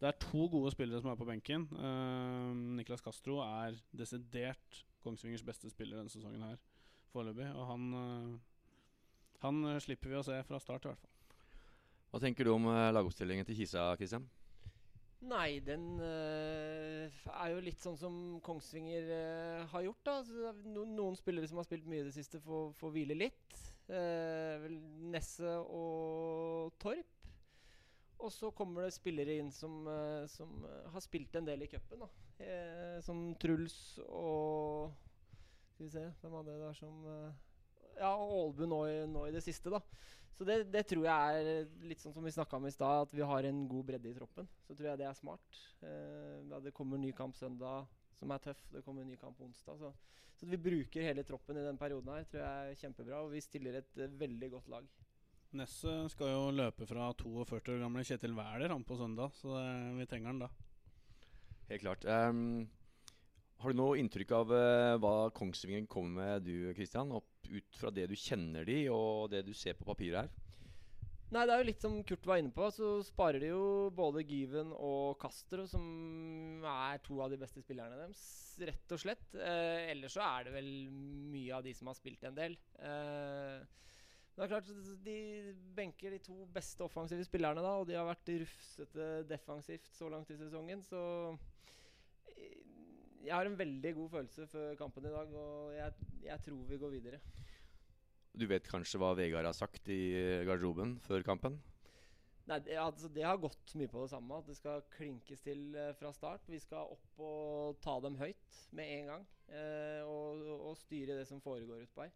det 0.00 0.10
er 0.10 0.20
to 0.22 0.46
gode 0.52 0.70
spillere 0.74 1.02
som 1.02 1.10
er 1.10 1.18
på 1.18 1.26
benken. 1.28 1.66
Uh, 1.74 2.54
Niklas 2.78 3.02
Castro 3.04 3.40
er 3.44 3.80
desidert 3.96 4.84
Kongsvingers 5.04 5.44
beste 5.44 5.72
spiller 5.72 5.98
denne 5.98 6.12
sesongen 6.12 6.46
her 6.46 6.62
foreløpig. 7.12 7.50
Og 7.58 7.66
han, 7.68 7.90
han 9.42 9.66
slipper 9.82 10.14
vi 10.14 10.22
å 10.22 10.24
se 10.26 10.38
fra 10.48 10.62
start, 10.62 10.86
i 10.86 10.92
hvert 10.92 11.02
fall. 11.02 11.12
Hva 12.14 12.22
tenker 12.22 12.46
du 12.46 12.54
om 12.54 12.70
lagoppstillingen 12.94 13.46
til 13.46 13.58
Kisa, 13.58 13.90
Christian? 13.98 14.24
Nei, 15.24 15.60
den 15.64 16.00
øh, 16.04 17.08
er 17.32 17.52
jo 17.54 17.62
litt 17.64 17.80
sånn 17.80 17.96
som 17.96 18.16
Kongsvinger 18.44 19.06
øh, 19.08 19.60
har 19.72 19.84
gjort. 19.86 20.02
da 20.04 20.16
Så 20.26 20.50
er 20.50 20.58
no, 20.68 20.84
Noen 20.84 21.16
spillere 21.16 21.48
som 21.48 21.60
har 21.60 21.66
spilt 21.68 21.86
mye 21.88 22.02
i 22.02 22.08
det 22.08 22.16
siste, 22.16 22.40
får, 22.44 22.74
får 22.76 22.92
hvile 22.92 23.16
litt. 23.16 23.56
Uh, 23.84 24.64
Nesse 25.12 25.56
og 25.60 26.74
Torp. 26.80 27.10
Og 28.24 28.32
så 28.32 28.48
kommer 28.56 28.86
det 28.86 28.96
spillere 28.96 29.36
inn 29.40 29.50
som, 29.52 29.82
uh, 29.88 30.24
som 30.30 30.62
har 30.92 31.04
spilt 31.04 31.36
en 31.36 31.48
del 31.48 31.64
i 31.64 31.68
cupen. 31.72 32.04
Eh, 32.42 32.98
som 33.04 33.28
Truls 33.38 34.00
og 34.08 34.90
Skal 35.70 35.84
vi 35.84 35.90
se, 35.92 36.00
hvem 36.20 36.32
var 36.34 36.46
det 36.48 36.56
der 36.58 36.72
som 36.74 37.04
Ja, 37.94 38.10
og 38.16 38.58
nå, 38.66 38.80
nå 39.06 39.26
i 39.28 39.34
det 39.34 39.44
siste, 39.44 39.70
da. 39.70 39.78
Så 40.34 40.46
det, 40.46 40.64
det 40.74 40.82
tror 40.90 41.04
jeg 41.06 41.40
er 41.40 41.68
litt 41.86 42.02
sånn 42.02 42.14
som 42.14 42.24
vi 42.26 42.32
snakka 42.34 42.58
om 42.58 42.66
i 42.66 42.72
stad, 42.74 43.06
at 43.06 43.12
vi 43.14 43.22
har 43.22 43.46
en 43.46 43.60
god 43.70 43.86
bredde 43.90 44.10
i 44.10 44.16
troppen. 44.16 44.48
Så 44.66 44.74
tror 44.74 44.90
jeg 44.90 45.00
det 45.00 45.06
er 45.06 45.18
smart. 45.18 45.60
Eh, 45.86 46.58
det 46.64 46.74
kommer 46.74 46.98
ny 46.98 47.12
kamp 47.14 47.38
søndag 47.38 47.86
som 48.18 48.34
er 48.34 48.42
tøff. 48.42 48.64
Det 48.72 48.82
kommer 48.86 49.06
ny 49.06 49.18
kamp 49.20 49.38
onsdag. 49.46 49.78
Så, 49.78 49.92
så 50.34 50.50
vi 50.50 50.58
bruker 50.58 51.06
hele 51.06 51.22
troppen 51.26 51.60
i 51.60 51.66
den 51.66 51.78
perioden 51.78 52.10
her, 52.10 52.26
tror 52.26 52.42
jeg 52.42 52.74
er 52.74 52.80
kjempebra. 52.82 53.22
Og 53.22 53.34
vi 53.36 53.44
stiller 53.46 53.78
et 53.78 54.02
eh, 54.02 54.20
veldig 54.24 54.50
godt 54.56 54.70
lag. 54.74 54.90
Nesset 55.54 56.10
skal 56.10 56.32
jo 56.32 56.46
løpe 56.50 56.86
fra 56.90 57.12
42 57.14 57.76
år 57.76 57.84
gamle 57.84 58.02
Kjetil 58.02 58.34
Wæler 58.34 58.74
på 58.82 58.96
søndag, 58.98 59.36
så 59.38 59.54
vi 59.94 60.06
trenger 60.10 60.32
han 60.32 60.40
da. 60.42 60.48
Helt 61.68 61.84
klart. 61.84 62.02
Um, 62.04 62.66
har 63.62 63.72
du 63.72 63.78
noe 63.78 64.00
inntrykk 64.02 64.34
av 64.34 64.50
uh, 64.50 64.96
hva 64.98 65.12
Kongsvinger 65.32 65.86
kommer 65.88 66.18
med, 66.18 66.48
du 66.48 66.74
Kristian, 66.76 67.14
Opp, 67.14 67.28
ut 67.50 67.78
fra 67.78 67.92
det 67.94 68.08
du 68.10 68.16
kjenner 68.18 68.66
de, 68.68 68.84
og 68.92 69.30
det 69.32 69.44
du 69.46 69.52
ser 69.56 69.76
på 69.78 69.86
papiret 69.88 70.24
her? 70.24 70.44
Nei, 71.34 71.42
det 71.48 71.54
er 71.54 71.62
jo 71.62 71.66
litt 71.66 71.82
som 71.82 71.94
Kurt 72.06 72.26
var 72.28 72.38
inne 72.38 72.52
på. 72.54 72.68
Så 72.70 72.88
sparer 73.08 73.42
de 73.42 73.48
jo 73.50 73.90
både 73.96 74.22
Gyven 74.22 74.70
og 74.76 75.16
Castro, 75.22 75.64
som 75.66 76.64
er 76.68 77.00
to 77.02 77.18
av 77.24 77.32
de 77.32 77.38
beste 77.40 77.62
spillerne 77.64 77.96
deres, 77.98 78.20
rett 78.62 78.94
og 78.94 79.00
slett. 79.02 79.24
Eh, 79.34 79.90
ellers 79.94 80.14
så 80.14 80.22
er 80.26 80.46
det 80.46 80.52
vel 80.54 80.68
mye 81.32 81.56
av 81.56 81.64
de 81.66 81.72
som 81.74 81.90
har 81.90 81.98
spilt 81.98 82.22
en 82.28 82.38
del. 82.38 82.54
Eh, 82.78 83.64
men 84.34 84.42
det 84.42 84.46
er 84.46 84.52
klart, 84.52 84.70
de 85.06 85.18
benker 85.74 86.14
de 86.14 86.20
to 86.22 86.36
beste 86.54 86.86
offensive 86.86 87.26
spillerne, 87.26 87.62
da, 87.62 87.74
og 87.80 87.88
de 87.90 87.98
har 87.98 88.06
vært 88.08 88.32
rufsete 88.44 89.10
defensivt 89.30 89.90
så 89.94 90.10
langt 90.10 90.30
i 90.34 90.38
sesongen, 90.38 90.82
så 90.86 91.02
jeg 93.24 93.34
har 93.34 93.48
en 93.48 93.58
veldig 93.58 93.94
god 93.96 94.10
følelse 94.18 94.46
før 94.50 94.74
kampen 94.80 95.08
i 95.08 95.12
dag, 95.12 95.36
og 95.40 95.74
jeg, 95.74 96.08
jeg 96.26 96.44
tror 96.46 96.64
vi 96.68 96.80
går 96.80 96.96
videre. 96.98 97.20
Du 98.34 98.46
vet 98.50 98.66
kanskje 98.66 98.98
hva 98.98 99.12
Vegard 99.14 99.46
har 99.46 99.54
sagt 99.56 99.88
i 99.92 100.00
garderoben 100.46 100.98
før 101.04 101.22
kampen? 101.26 101.60
Nei, 102.44 102.58
det, 102.60 102.74
altså, 102.76 103.08
det 103.08 103.24
har 103.24 103.40
gått 103.40 103.72
mye 103.80 103.88
på 103.88 104.02
det 104.02 104.10
samme. 104.12 104.36
At 104.36 104.48
det 104.50 104.56
skal 104.58 104.84
klinkes 104.92 105.40
til 105.44 105.62
eh, 105.80 105.94
fra 105.96 106.10
start. 106.12 106.44
Vi 106.50 106.60
skal 106.60 106.92
opp 106.92 107.22
og 107.24 107.78
ta 107.84 107.96
dem 108.04 108.18
høyt 108.20 108.58
med 108.76 108.90
en 108.98 109.10
gang. 109.12 109.26
Eh, 109.48 110.02
og, 110.04 110.44
og 110.70 110.76
styre 110.76 111.16
det 111.20 111.28
som 111.30 111.40
foregår 111.44 111.86
utpå 111.86 112.04
her. 112.04 112.12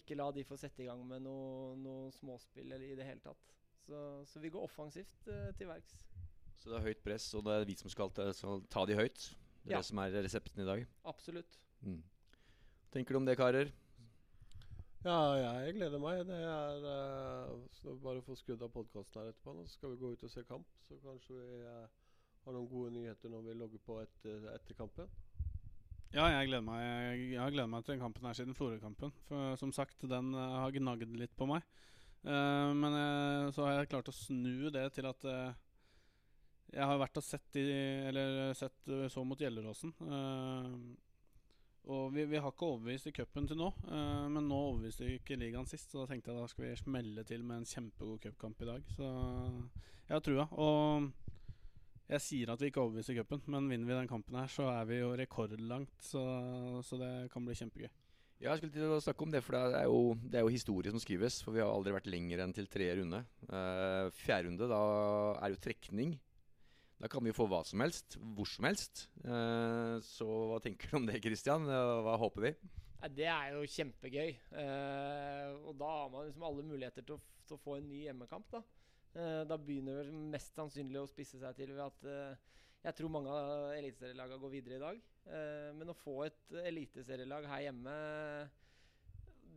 Ikke 0.00 0.18
la 0.18 0.30
de 0.34 0.46
få 0.46 0.58
sette 0.58 0.82
i 0.82 0.88
gang 0.88 1.02
med 1.06 1.22
noe, 1.26 1.76
noe 1.78 2.10
småspill 2.14 2.66
eller 2.66 2.90
i 2.90 2.98
det 2.98 3.06
hele 3.06 3.22
tatt. 3.22 3.54
Så, 3.86 4.00
så 4.26 4.42
vi 4.42 4.50
går 4.50 4.66
offensivt 4.66 5.30
eh, 5.30 5.52
til 5.58 5.70
verks. 5.70 5.94
Så 6.60 6.72
det 6.72 6.80
er 6.80 6.88
høyt 6.90 7.04
press, 7.04 7.30
og 7.38 7.46
det 7.46 7.54
er 7.54 7.70
vi 7.70 7.78
som 7.78 7.90
skal 7.92 8.10
ta, 8.14 8.26
skal 8.36 8.64
ta 8.70 8.84
de 8.90 8.98
høyt? 8.98 9.30
Det 9.62 9.70
er 9.70 9.76
Ja. 9.76 9.78
det 9.78 9.86
som 9.86 9.98
er 9.98 10.10
resepten 10.22 10.62
i 10.62 10.66
dag? 10.66 10.86
Absolutt. 11.04 11.58
Mm. 11.82 12.02
Tenker 12.92 13.14
du 13.14 13.16
om 13.20 13.26
det, 13.26 13.36
karer? 13.36 13.72
Ja, 15.04 15.32
jeg 15.34 15.74
gleder 15.78 15.98
meg. 15.98 16.26
Det 16.26 16.36
er 16.36 16.82
uh, 16.84 17.96
Bare 18.02 18.22
få 18.22 18.36
skrudd 18.36 18.62
av 18.62 18.72
podkasten 18.72 19.22
her 19.22 19.30
etterpå. 19.30 19.54
Nå 19.56 19.64
så 19.66 19.78
skal 19.78 19.94
vi 19.94 20.00
gå 20.02 20.12
ut 20.12 20.24
og 20.24 20.30
se 20.30 20.42
kamp. 20.44 20.66
Så 20.84 20.98
kanskje 21.04 21.36
vi 21.38 21.60
uh, 21.64 21.86
har 22.44 22.56
noen 22.56 22.68
gode 22.68 22.92
nyheter 22.96 23.32
når 23.32 23.46
vi 23.46 23.54
logger 23.54 23.84
på 23.86 24.00
etter, 24.02 24.44
etter 24.54 24.76
kampen. 24.76 25.08
Ja, 26.10 26.26
jeg 26.26 26.48
gleder 26.48 26.64
meg 26.66 26.80
Jeg 26.82 27.38
har 27.38 27.52
gledet 27.54 27.70
meg 27.70 27.84
til 27.84 27.94
den 27.94 28.02
kampen 28.02 28.26
her 28.26 28.34
siden 28.34 28.56
Florø-kampen. 28.58 29.12
For 29.28 29.56
som 29.60 29.72
sagt, 29.72 30.02
den 30.02 30.34
uh, 30.34 30.58
har 30.64 30.74
gnagd 30.74 31.16
litt 31.16 31.36
på 31.38 31.46
meg. 31.48 31.64
Uh, 32.20 32.74
men 32.76 32.92
eh, 32.92 33.50
så 33.56 33.64
har 33.64 33.78
jeg 33.78 33.88
klart 33.94 34.10
å 34.10 34.12
snu 34.12 34.68
det 34.74 34.82
til 34.92 35.06
at 35.08 35.22
eh, 35.24 35.54
jeg 36.70 36.86
har 36.86 36.98
vært 37.00 37.18
og 37.18 37.26
sett 37.26 37.60
i 37.60 37.64
Eller 38.10 38.52
sett 38.58 38.90
eh, 38.90 39.08
så 39.12 39.24
mot 39.26 39.40
Gjelleråsen. 39.40 39.94
Uh, 40.02 40.74
og 41.90 42.12
vi, 42.14 42.26
vi 42.28 42.38
har 42.38 42.52
ikke 42.52 42.68
overbevist 42.68 43.08
i 43.08 43.14
cupen 43.16 43.48
til 43.48 43.56
nå, 43.58 43.70
uh, 43.88 44.26
men 44.30 44.44
nå 44.46 44.58
overbeviste 44.68 45.06
vi 45.06 45.16
ikke 45.18 45.38
ligaen 45.40 45.66
sist. 45.68 45.90
Så 45.90 46.02
da 46.02 46.10
tenkte 46.10 46.30
jeg 46.30 46.38
da 46.38 46.50
skal 46.52 46.66
vi 46.66 46.76
smelle 46.78 47.24
til 47.26 47.42
med 47.46 47.62
en 47.62 47.70
kjempegod 47.70 48.20
cupkamp 48.26 48.62
i 48.62 48.68
dag. 48.68 48.92
Så 48.96 49.08
jeg 49.08 50.14
har 50.14 50.24
trua. 50.26 50.46
Og 50.60 51.10
jeg 52.10 52.24
sier 52.26 52.52
at 52.52 52.62
vi 52.62 52.70
ikke 52.70 52.82
overbeviser 52.84 53.14
i 53.14 53.22
cupen, 53.22 53.42
men 53.54 53.70
vinner 53.70 53.88
vi 53.88 53.98
den 54.02 54.10
kampen 54.10 54.38
her, 54.38 54.50
så 54.50 54.68
er 54.72 54.86
vi 54.90 55.00
jo 55.00 55.10
rekordlangt. 55.18 55.96
Så, 56.02 56.22
så 56.86 56.98
det 57.00 57.10
kan 57.34 57.46
bli 57.46 57.58
kjempegøy. 57.58 57.90
Ja, 58.40 58.54
jeg 58.54 58.62
skulle 58.62 58.72
til 58.72 58.94
å 58.96 59.02
snakke 59.04 59.26
om 59.26 59.32
det, 59.34 59.42
for 59.44 59.52
det 59.52 59.76
er, 59.82 59.90
jo, 59.90 60.14
det 60.32 60.38
er 60.40 60.46
jo 60.46 60.52
historie 60.52 60.92
som 60.92 61.02
skrives. 61.02 61.42
For 61.44 61.52
vi 61.52 61.60
har 61.60 61.68
aldri 61.68 61.92
vært 61.92 62.08
lenger 62.08 62.40
enn 62.40 62.54
til 62.56 62.70
tredje 62.72 62.96
runde. 63.02 63.20
Uh, 63.50 64.08
fjerde 64.16 64.48
runde, 64.48 64.68
da 64.70 64.80
er 65.44 65.52
jo 65.52 65.60
trekning. 65.60 66.14
Da 67.00 67.08
kan 67.08 67.24
vi 67.24 67.32
få 67.32 67.46
hva 67.48 67.62
som 67.64 67.80
helst, 67.80 68.18
hvor 68.36 68.48
som 68.48 68.66
helst. 68.68 69.06
Eh, 69.24 69.94
så 70.04 70.26
hva 70.50 70.58
tenker 70.60 70.90
du 70.90 70.98
om 70.98 71.06
det, 71.08 71.22
Christian? 71.24 71.64
Hva 71.64 72.18
håper 72.20 72.44
vi? 72.44 72.52
Det 73.16 73.24
er 73.32 73.54
jo 73.54 73.62
kjempegøy. 73.64 74.34
Eh, 74.60 75.54
og 75.64 75.72
da 75.80 75.88
har 75.88 76.10
man 76.12 76.26
liksom 76.28 76.44
alle 76.44 76.66
muligheter 76.68 77.06
til 77.06 77.16
å, 77.16 77.22
til 77.48 77.56
å 77.56 77.62
få 77.62 77.78
en 77.78 77.88
ny 77.88 78.04
hjemmekamp. 78.08 78.52
Da 78.52 78.62
Eh, 79.10 79.40
Da 79.42 79.56
begynner 79.58 80.04
det 80.06 80.14
mest 80.30 80.54
sannsynlig 80.54 81.00
å 81.00 81.08
spisse 81.10 81.40
seg 81.40 81.56
til 81.58 81.72
ved 81.74 81.82
at 81.82 82.04
jeg 82.84 82.94
tror 82.94 83.10
mange 83.10 83.32
av 83.34 83.72
eliteserielagene 83.74 84.38
går 84.38 84.52
videre 84.52 84.76
i 84.76 84.82
dag. 84.84 85.00
Men 85.76 85.90
å 85.90 85.96
få 85.98 86.14
et 86.28 86.54
eliteserielag 86.62 87.48
her 87.50 87.64
hjemme, 87.66 87.96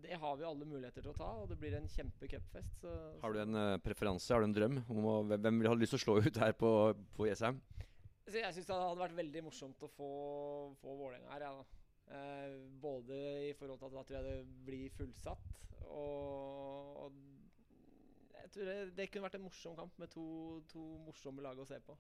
det 0.04 0.20
har 0.20 0.36
vi 0.40 0.46
alle 0.48 0.68
muligheter 0.68 1.06
til 1.06 1.14
å 1.14 1.18
ta. 1.18 1.30
Og 1.44 1.48
det 1.52 1.58
blir 1.62 1.76
en 1.78 1.90
kjempecupfest. 1.92 2.88
Har 3.24 3.36
du 3.36 3.40
en 3.44 3.60
uh, 3.60 3.80
preferanse, 3.84 4.32
har 4.34 4.44
du 4.44 4.50
en 4.50 4.58
drøm? 4.58 4.82
Om 4.92 5.08
å, 5.10 5.16
hvem 5.32 5.62
vil 5.62 5.72
ha 5.72 5.78
lyst 5.80 5.96
til 5.96 6.02
å 6.02 6.06
slå 6.06 6.18
ut 6.26 6.42
her 6.44 6.56
på, 6.60 6.72
på 7.18 7.30
Jessheim? 7.30 7.62
Så 8.24 8.40
jeg 8.40 8.56
syns 8.56 8.68
det 8.70 8.76
hadde 8.76 9.02
vært 9.04 9.18
veldig 9.18 9.42
morsomt 9.46 9.82
å 9.84 9.90
få, 9.92 10.12
få 10.82 10.98
Vålerenga 11.00 11.34
her. 11.34 11.48
Ja. 11.48 11.84
Eh, 12.14 12.56
både 12.84 13.18
i 13.50 13.54
forhold 13.58 13.80
til 13.80 13.88
at 13.88 13.98
hadde 14.00 14.16
jeg 14.18 14.26
det 14.28 14.64
blir 14.68 14.96
fullsatt, 14.98 15.62
og, 15.88 16.98
og 17.06 17.14
jeg 18.42 18.52
tror 18.54 18.70
det, 18.70 18.76
det 18.98 19.08
kunne 19.10 19.28
vært 19.28 19.38
en 19.40 19.46
morsom 19.46 19.78
kamp 19.78 20.02
med 20.02 20.12
to, 20.12 20.26
to 20.72 20.84
morsomme 21.08 21.44
lag 21.46 21.60
å 21.60 21.68
se 21.68 21.80
på. 21.84 21.96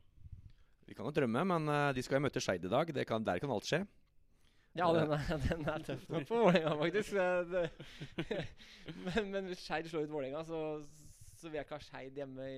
Vi 0.83 0.95
kan 0.97 1.07
jo 1.07 1.15
drømme, 1.15 1.45
men 1.53 1.71
eh, 1.71 1.91
de 1.95 2.03
skal 2.03 2.19
jo 2.19 2.25
møte 2.27 2.43
Skeid 2.43 2.67
i 2.67 2.71
dag. 2.71 2.91
Det 2.95 3.07
kan, 3.09 3.23
der 3.23 3.39
kan 3.41 3.51
alt 3.55 3.67
skje. 3.67 3.83
Ja, 4.73 4.87
den 4.89 5.11
er, 5.13 5.37
den 5.47 5.67
er 5.69 5.83
tøff 5.85 6.07
nok 6.09 6.27
for 6.27 6.47
Vålerenga, 6.47 6.73
faktisk. 6.79 7.13
Men, 9.05 9.31
men 9.31 9.45
hvis 9.47 9.61
Skeid 9.63 9.85
slår 9.87 10.07
ut 10.07 10.11
Vålerenga, 10.11 10.41
så, 10.47 10.59
så 11.37 11.47
vil 11.47 11.59
jeg 11.59 11.67
ikke 11.67 11.77
ha 11.77 11.85
Skeid 11.85 12.17
hjemme 12.17 12.47
i 12.49 12.57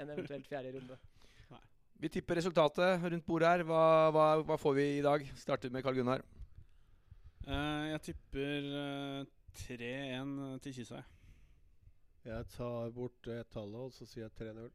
en 0.00 0.12
eventuelt 0.14 0.46
fjerde 0.48 0.72
runde. 0.78 0.96
Vi 1.96 2.08
tipper 2.12 2.36
resultatet 2.36 3.04
rundt 3.04 3.24
bordet 3.26 3.48
her. 3.48 3.62
Hva, 3.64 3.82
hva, 4.12 4.24
hva 4.44 4.56
får 4.60 4.74
vi 4.76 4.86
i 4.98 5.04
dag? 5.04 5.22
Starter 5.40 5.72
med 5.72 5.84
Karl 5.84 5.96
Gunnar. 5.96 6.24
Uh, 7.46 7.86
jeg 7.92 8.02
tipper 8.10 8.66
uh, 8.74 9.20
3-1 9.62 10.34
til 10.64 10.74
Kisa. 10.76 11.00
jeg. 11.00 11.04
Jeg 12.26 12.48
tar 12.52 12.90
bort 12.92 13.30
uh, 13.30 13.40
tallet, 13.52 13.80
og 13.86 13.94
så 13.96 14.08
sier 14.08 14.26
jeg 14.26 14.34
3-0. 14.36 14.68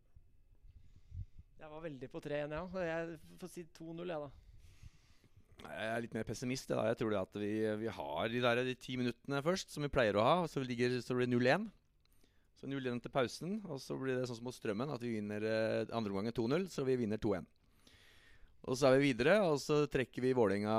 Jeg 1.61 1.69
var 1.69 1.83
veldig 1.83 2.09
på 2.09 2.23
3-1, 2.25 2.55
ja. 2.57 2.63
Jeg 2.87 3.19
får 3.41 3.53
si 3.53 3.67
2-0, 3.77 4.01
jeg, 4.01 4.17
da. 4.25 4.50
Jeg 5.65 5.91
er 5.91 6.01
litt 6.03 6.15
mer 6.15 6.25
pessimist. 6.27 6.69
Da. 6.71 6.87
Jeg 6.89 6.99
tror 6.99 7.13
det 7.13 7.21
at 7.21 7.37
vi, 7.41 7.53
vi 7.81 7.93
har 7.93 8.31
de 8.31 8.41
der 8.43 8.63
de 8.67 8.75
ti 8.79 8.97
minuttene 8.99 9.41
først, 9.45 9.71
som 9.73 9.85
vi 9.85 9.91
pleier 9.93 10.17
å 10.19 10.25
ha. 10.25 10.35
og 10.43 10.49
Så, 10.51 10.63
ligger, 10.65 10.99
så 11.03 11.17
blir 11.17 11.29
det 11.29 11.35
0-1. 11.37 11.69
Så 12.61 12.69
0-1 12.69 12.99
til 13.01 13.13
pausen, 13.13 13.55
og 13.65 13.79
så 13.81 13.97
blir 13.97 14.19
det 14.19 14.27
sånn 14.29 14.37
som 14.37 14.45
mot 14.45 14.53
Strømmen, 14.53 14.91
at 14.93 15.01
vi 15.01 15.15
vinner 15.15 15.41
eh, 15.41 15.93
andre 15.97 16.13
omgang 16.13 16.29
2-0, 16.29 16.67
så 16.69 16.85
vi 16.85 16.99
vinner 16.99 17.17
2-1. 17.17 17.47
Og 18.69 18.77
så 18.77 18.91
er 18.91 18.99
vi 18.99 19.07
videre, 19.09 19.39
og 19.41 19.57
så 19.63 19.79
trekker 19.89 20.21
vi 20.21 20.35
Vålerenga 20.37 20.75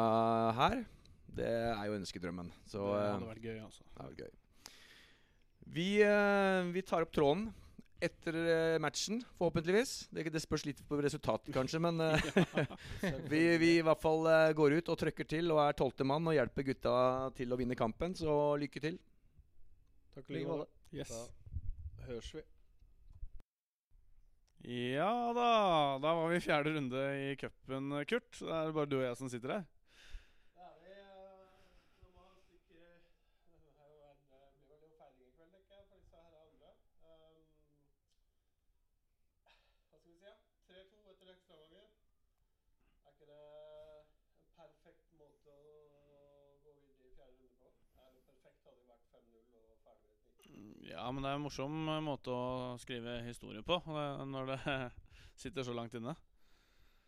her. 0.54 0.84
Det 1.26 1.48
er 1.48 1.82
jo 1.88 1.96
ønskedrømmen. 1.96 2.52
Så 2.70 2.84
det 2.86 3.00
eh, 3.00 3.10
hadde 3.16 3.32
vært 3.32 3.48
gøy, 3.48 3.58
altså. 3.64 3.88
det 3.88 4.06
vel 4.06 4.22
gøy. 4.22 4.30
Vi, 5.72 5.88
eh, 6.06 6.70
vi 6.74 6.86
tar 6.86 7.02
opp 7.02 7.14
tråden 7.16 7.48
etter 8.02 8.38
eh, 8.42 8.78
matchen, 8.82 9.20
forhåpentligvis. 9.38 9.94
Det, 10.12 10.26
det 10.34 10.42
spørs 10.42 10.66
litt 10.68 10.82
på 10.88 10.98
resultatet, 11.02 11.52
kanskje, 11.54 11.80
men 11.82 12.02
eh, 12.02 12.30
vi, 13.32 13.42
vi 13.62 13.74
i 13.78 13.84
hvert 13.86 14.02
fall 14.02 14.26
eh, 14.30 14.54
går 14.58 14.78
ut 14.80 14.92
og 14.92 15.00
trøkker 15.04 15.28
til 15.34 15.54
og 15.54 15.62
er 15.64 15.78
tolvte 15.78 16.06
mann 16.08 16.26
og 16.26 16.36
hjelper 16.36 16.66
gutta 16.72 16.96
til 17.38 17.54
å 17.54 17.60
vinne 17.60 17.78
kampen. 17.78 18.16
Så 18.18 18.56
lykke 18.62 18.82
til. 18.82 18.98
Takk 20.16 20.28
I 20.28 20.40
like 20.40 20.50
måte. 20.50 20.68
Yes. 20.92 21.14
Da 21.96 22.10
høres 22.10 22.34
vi. 22.34 22.42
Ja 24.62 25.32
da, 25.34 25.98
da 25.98 26.14
var 26.14 26.28
vi 26.30 26.36
i 26.38 26.40
fjerde 26.40 26.70
runde 26.76 27.00
i 27.18 27.36
cupen, 27.36 27.88
Kurt. 28.06 28.36
Da 28.38 28.60
er 28.60 28.68
det 28.68 28.74
bare 28.76 28.86
du 28.86 28.94
og 29.00 29.02
jeg 29.02 29.16
som 29.18 29.30
sitter 29.32 29.50
her. 29.56 29.64
Ja, 30.54 30.68
vi 30.84 30.92
uh, 30.92 32.12
må 32.14 32.28
stikke 32.44 32.84
Det 33.50 33.58
blir 34.60 34.68
vel 34.70 34.84
jo 34.86 34.90
feiring 35.00 35.26
i 35.26 35.34
kveld, 35.34 35.50
tenker 35.56 35.74
jeg, 35.74 35.88
for 35.88 35.98
disse 35.98 36.14
her 36.14 36.36
andre. 36.44 36.70
Um, 37.02 37.42
hva 39.90 39.98
skal 39.98 40.12
vi 40.12 40.20
si? 40.20 40.30
ja? 40.30 40.36
3-2 40.70 41.02
etter 41.10 41.34
ekstraomganger. 41.34 41.90
Er 43.02 43.10
ikke 43.16 43.30
det 43.32 43.42
en 43.96 44.46
perfekt 44.60 45.10
måte 45.24 45.58
å 45.58 45.76
gå 46.62 46.76
videre 46.84 47.10
i 47.10 47.16
fjerde 47.18 47.34
runde 47.40 47.58
på? 47.58 47.74
Er 47.98 48.14
det 48.14 48.22
perfekt 48.30 48.62
hadde 48.70 48.86
jo 48.86 48.92
vært 48.94 49.10
5-0 49.10 49.42
og 49.58 49.82
ferdig 49.88 50.06
med 50.06 50.22
et 50.22 50.30
nytt. 50.30 50.54
Mm, 50.54 50.86
Ja, 51.02 51.08
men 51.10 51.24
det 51.24 51.30
er 51.32 51.34
en 51.34 51.42
morsom 51.42 51.88
eh, 51.90 51.96
måte 52.06 52.30
å 52.30 52.74
skrive 52.78 53.16
historie 53.26 53.62
på 53.66 53.74
når 54.30 54.52
det 54.52 54.58
sitter 55.42 55.66
så 55.66 55.74
langt 55.74 55.96
inne. 55.98 56.12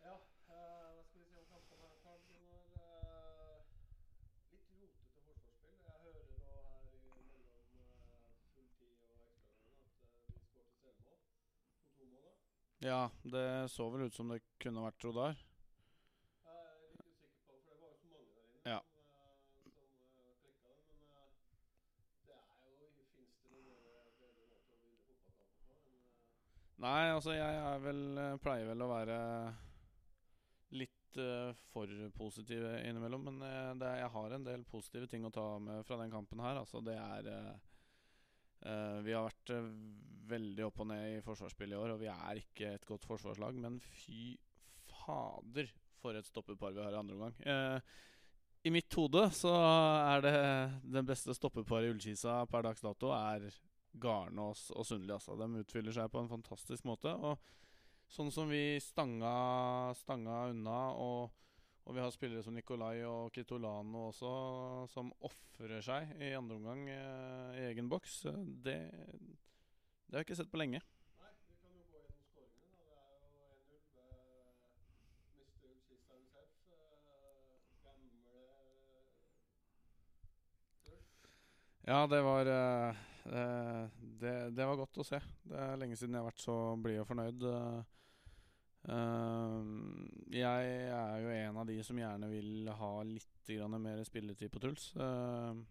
Ja, 0.03 0.17
eh, 0.51 0.89
hva 0.91 1.03
skal 1.05 1.21
vi 1.21 1.27
si 1.29 1.37
om 1.39 1.45
kampen 1.47 1.79
her, 1.79 1.93
Karl 2.03 2.19
Gunnar? 2.27 2.65
Eh, 2.75 3.61
litt 4.51 4.67
rotete 4.81 5.23
forsvarsspill. 5.29 5.77
Jeg 5.85 5.95
hører 6.01 6.27
nå 6.27 6.51
her 6.73 6.91
i 6.91 6.99
mellom 7.05 8.35
full 8.51 8.67
tid 8.81 8.99
og 8.99 9.15
ekstraomganger 9.29 10.03
at 10.35 10.51
vi 10.51 10.67
skåret 10.73 10.99
selvmål. 11.05 11.47
på 11.79 11.95
to 11.95 12.09
mål. 12.11 12.35
Ja, 12.83 12.99
det 13.37 13.47
så 13.77 13.87
vel 13.95 14.09
ut 14.09 14.19
som 14.19 14.27
det 14.35 14.41
kunne 14.59 14.83
vært 14.89 15.07
Rodar. 15.07 15.39
Jeg 15.39 16.59
er 16.67 16.83
litt 16.83 16.99
usikker 17.15 17.47
på, 17.47 17.63
for 17.63 17.71
det 17.71 17.79
var 17.79 17.95
jo 17.95 18.03
så 18.03 18.11
mange 18.11 18.35
der 18.35 18.43
inne 18.59 18.75
Ja. 18.75 18.81
som, 18.83 19.07
eh, 19.15 19.39
som 19.55 19.71
eh, 20.19 20.35
klikka 20.43 20.67
den. 20.75 20.83
Men 20.91 21.07
eh, 21.15 21.31
det 22.27 22.35
er 22.35 22.67
jo 22.75 22.91
Fins 23.15 23.37
det 23.39 23.49
noen 23.55 23.65
bedre 23.71 24.11
bedre 24.19 24.45
måter 24.51 24.75
å 24.75 24.81
vinne 24.83 24.99
fotballkamper 25.07 25.63
på 25.65 25.75
enn 25.87 25.95
eh, 26.03 26.74
Nei, 26.85 27.05
altså 27.09 27.33
jeg 27.33 27.61
er 27.65 27.79
vel, 27.81 28.01
eh, 28.21 28.35
pleier 28.43 28.67
vel 28.69 28.83
å 28.85 28.91
være 28.91 29.15
litt 30.77 31.17
uh, 31.17 31.55
for 31.71 31.89
positiv 32.17 32.61
innimellom. 32.83 33.23
Men 33.29 33.39
uh, 33.41 33.71
det, 33.79 33.93
jeg 34.03 34.11
har 34.13 34.35
en 34.35 34.45
del 34.45 34.65
positive 34.69 35.09
ting 35.09 35.25
å 35.25 35.33
ta 35.33 35.45
med 35.63 35.85
fra 35.87 35.97
den 36.01 36.13
kampen 36.13 36.43
her. 36.45 36.59
Altså 36.61 36.83
det 36.85 36.97
er 36.99 37.31
uh, 37.31 38.99
vi 39.05 39.15
har 39.15 39.25
vært 39.25 39.53
veldig 40.29 40.65
opp 40.67 40.83
og 40.83 40.89
ned 40.89 41.07
i 41.15 41.23
forsvarsspillet 41.25 41.73
i 41.73 41.81
år, 41.81 41.95
og 41.95 42.01
vi 42.03 42.09
er 42.11 42.41
ikke 42.41 42.75
et 42.75 42.87
godt 42.89 43.05
forsvarslag. 43.09 43.57
Men 43.61 43.79
fy 44.03 44.35
fader, 44.91 45.69
for 46.01 46.17
et 46.17 46.29
stoppepar 46.29 46.73
vi 46.75 46.85
har 46.85 46.93
i 46.93 46.99
andre 46.99 47.17
omgang. 47.17 47.81
I 48.65 48.71
mitt 48.73 48.93
hode 48.97 49.23
så 49.37 49.51
er 49.53 50.25
det 50.25 50.35
den 50.97 51.05
beste 51.05 51.33
stoppeparet 51.37 51.89
i 51.89 51.93
Ullkisa 51.93 52.39
per 52.49 52.65
dags 52.65 52.81
dato 52.81 53.11
er 53.13 53.45
Garnås 54.01 54.67
og 54.75 54.85
Sundli. 54.87 55.13
Altså. 55.15 55.35
De 55.39 55.61
utfyller 55.61 55.95
seg 55.95 56.11
på 56.11 56.21
en 56.21 56.31
fantastisk 56.31 56.85
måte. 56.87 57.13
Og 57.15 57.39
sånn 58.11 58.31
som 58.33 58.49
vi 58.51 58.77
stanga, 58.83 59.33
stanga 59.97 60.45
unna, 60.51 60.79
og, 61.01 61.31
og 61.85 61.95
vi 61.97 62.03
har 62.03 62.11
spillere 62.13 62.43
som 62.45 62.53
Nikolai 62.57 62.99
og 63.07 63.31
Kitolano 63.35 64.07
også, 64.11 64.33
som 64.93 65.09
ofrer 65.25 65.81
seg 65.85 66.13
i 66.21 66.33
andre 66.37 66.59
omgang 66.59 66.85
eh, 66.91 67.57
i 67.61 67.65
egen 67.71 67.89
boks, 67.89 68.19
eh, 68.29 68.43
det, 68.67 68.77
det 70.05 70.13
har 70.13 70.21
jeg 70.21 70.27
ikke 70.29 70.37
sett 70.43 70.51
på 70.53 70.61
lenge. 70.61 70.81
Nei, 71.21 71.31
vi 71.49 71.57
kan 71.57 71.73
jo 71.73 71.83
gå 71.89 72.03
gjennom 72.03 72.25
skåringene. 72.29 72.69
Det 72.77 72.85
er 72.93 73.17
jo 73.17 73.79
1-0 73.79 74.05
ved 74.05 75.41
Mr. 75.41 75.65
Ullkista 75.71 76.13
himself. 76.19 76.53
eh, 76.77 77.57
Gamle. 77.81 78.37
Ja, 81.89 82.05
det 82.09 82.21
var 82.25 82.45
eh, 82.49 83.03
det, 83.25 84.33
det 84.53 84.65
var 84.69 84.77
godt 84.77 84.99
å 85.01 85.05
se. 85.07 85.19
Det 85.49 85.57
er 85.57 85.79
lenge 85.81 85.97
siden 85.97 86.13
jeg 86.13 86.21
har 86.23 86.29
vært 86.29 86.43
så 86.43 86.57
blid 86.81 87.01
og 87.01 87.07
fornøyd. 87.09 87.45
eh. 87.49 87.83
Eh, 88.85 89.69
jeg 90.35 90.73
er 90.93 91.23
jo 91.23 91.31
en 91.33 91.57
av 91.61 91.69
de 91.69 91.77
som 91.85 91.97
gjerne 91.97 92.29
vil 92.29 92.69
ha 92.69 92.91
litt 93.07 93.49
mer 93.81 94.03
spilletid 94.05 94.51
på 94.53 94.61
Truls. 94.61 94.91
Eh, 94.97 95.63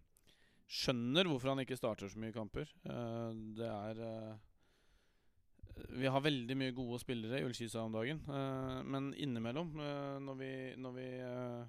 skjønner 0.67 1.29
hvorfor 1.29 1.53
han 1.53 1.63
ikke 1.63 1.79
starter 1.79 2.11
så 2.11 2.19
mye 2.23 2.35
kamper. 2.35 2.71
Eh, 2.87 3.31
det 3.59 3.71
er 3.71 4.03
eh, 4.09 4.35
Vi 6.01 6.11
har 6.11 6.23
veldig 6.23 6.57
mye 6.59 6.75
gode 6.75 7.01
spillere 7.03 7.41
i 7.41 7.47
Ullskisa 7.47 7.83
om 7.83 7.95
dagen, 7.95 8.23
eh, 8.27 8.83
men 8.83 9.13
innimellom, 9.15 9.75
eh, 9.79 10.19
når 10.23 10.39
vi, 10.43 10.53
når 10.79 10.99
vi 10.99 11.09
eh, 11.23 11.65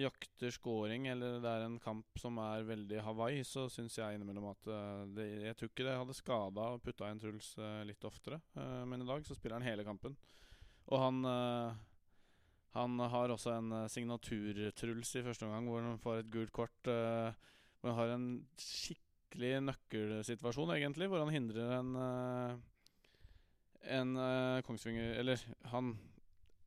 jakter 0.00 0.52
scoring, 0.54 1.06
eller 1.12 1.38
det 1.42 1.50
er 1.50 1.64
en 1.64 1.78
kamp 1.82 2.18
som 2.20 2.38
er 2.42 2.66
veldig 2.68 3.02
Hawaii, 3.06 3.42
så 3.46 3.66
syns 3.72 3.98
jeg 3.98 4.16
innimellom 4.16 4.50
at 4.50 4.70
eh, 4.70 5.04
det, 5.16 5.26
Jeg 5.46 5.58
tror 5.58 5.70
ikke 5.70 5.86
det 5.86 5.96
hadde 6.00 6.16
skada 6.16 6.66
å 6.74 6.80
putte 6.82 7.10
inn 7.10 7.22
Truls 7.22 7.52
eh, 7.60 7.82
litt 7.88 8.04
oftere, 8.08 8.40
eh, 8.56 8.82
men 8.88 9.04
i 9.04 9.08
dag 9.08 9.24
så 9.26 9.36
spiller 9.36 9.58
han 9.58 9.68
hele 9.68 9.86
kampen. 9.86 10.16
Og 10.90 10.98
han 10.98 11.22
Han 12.70 12.98
har 12.98 13.30
også 13.30 13.50
en 13.50 13.72
signatur-Truls 13.90 15.16
i 15.18 15.22
første 15.26 15.46
omgang, 15.46 15.66
hvor 15.66 15.82
han 15.82 15.98
får 15.98 16.20
et 16.20 16.30
gult 16.30 16.52
kort. 16.54 16.78
hvor 16.84 17.90
han 17.90 17.98
har 17.98 18.12
en 18.14 18.26
skikkelig 18.56 19.60
nøkkelsituasjon, 19.64 20.70
egentlig, 20.76 21.08
hvor 21.08 21.18
han 21.18 21.34
hindrer 21.34 21.78
en 21.78 21.90
En 23.82 24.62
Kongsvinger 24.62 25.18
Eller 25.18 25.42
han 25.72 25.96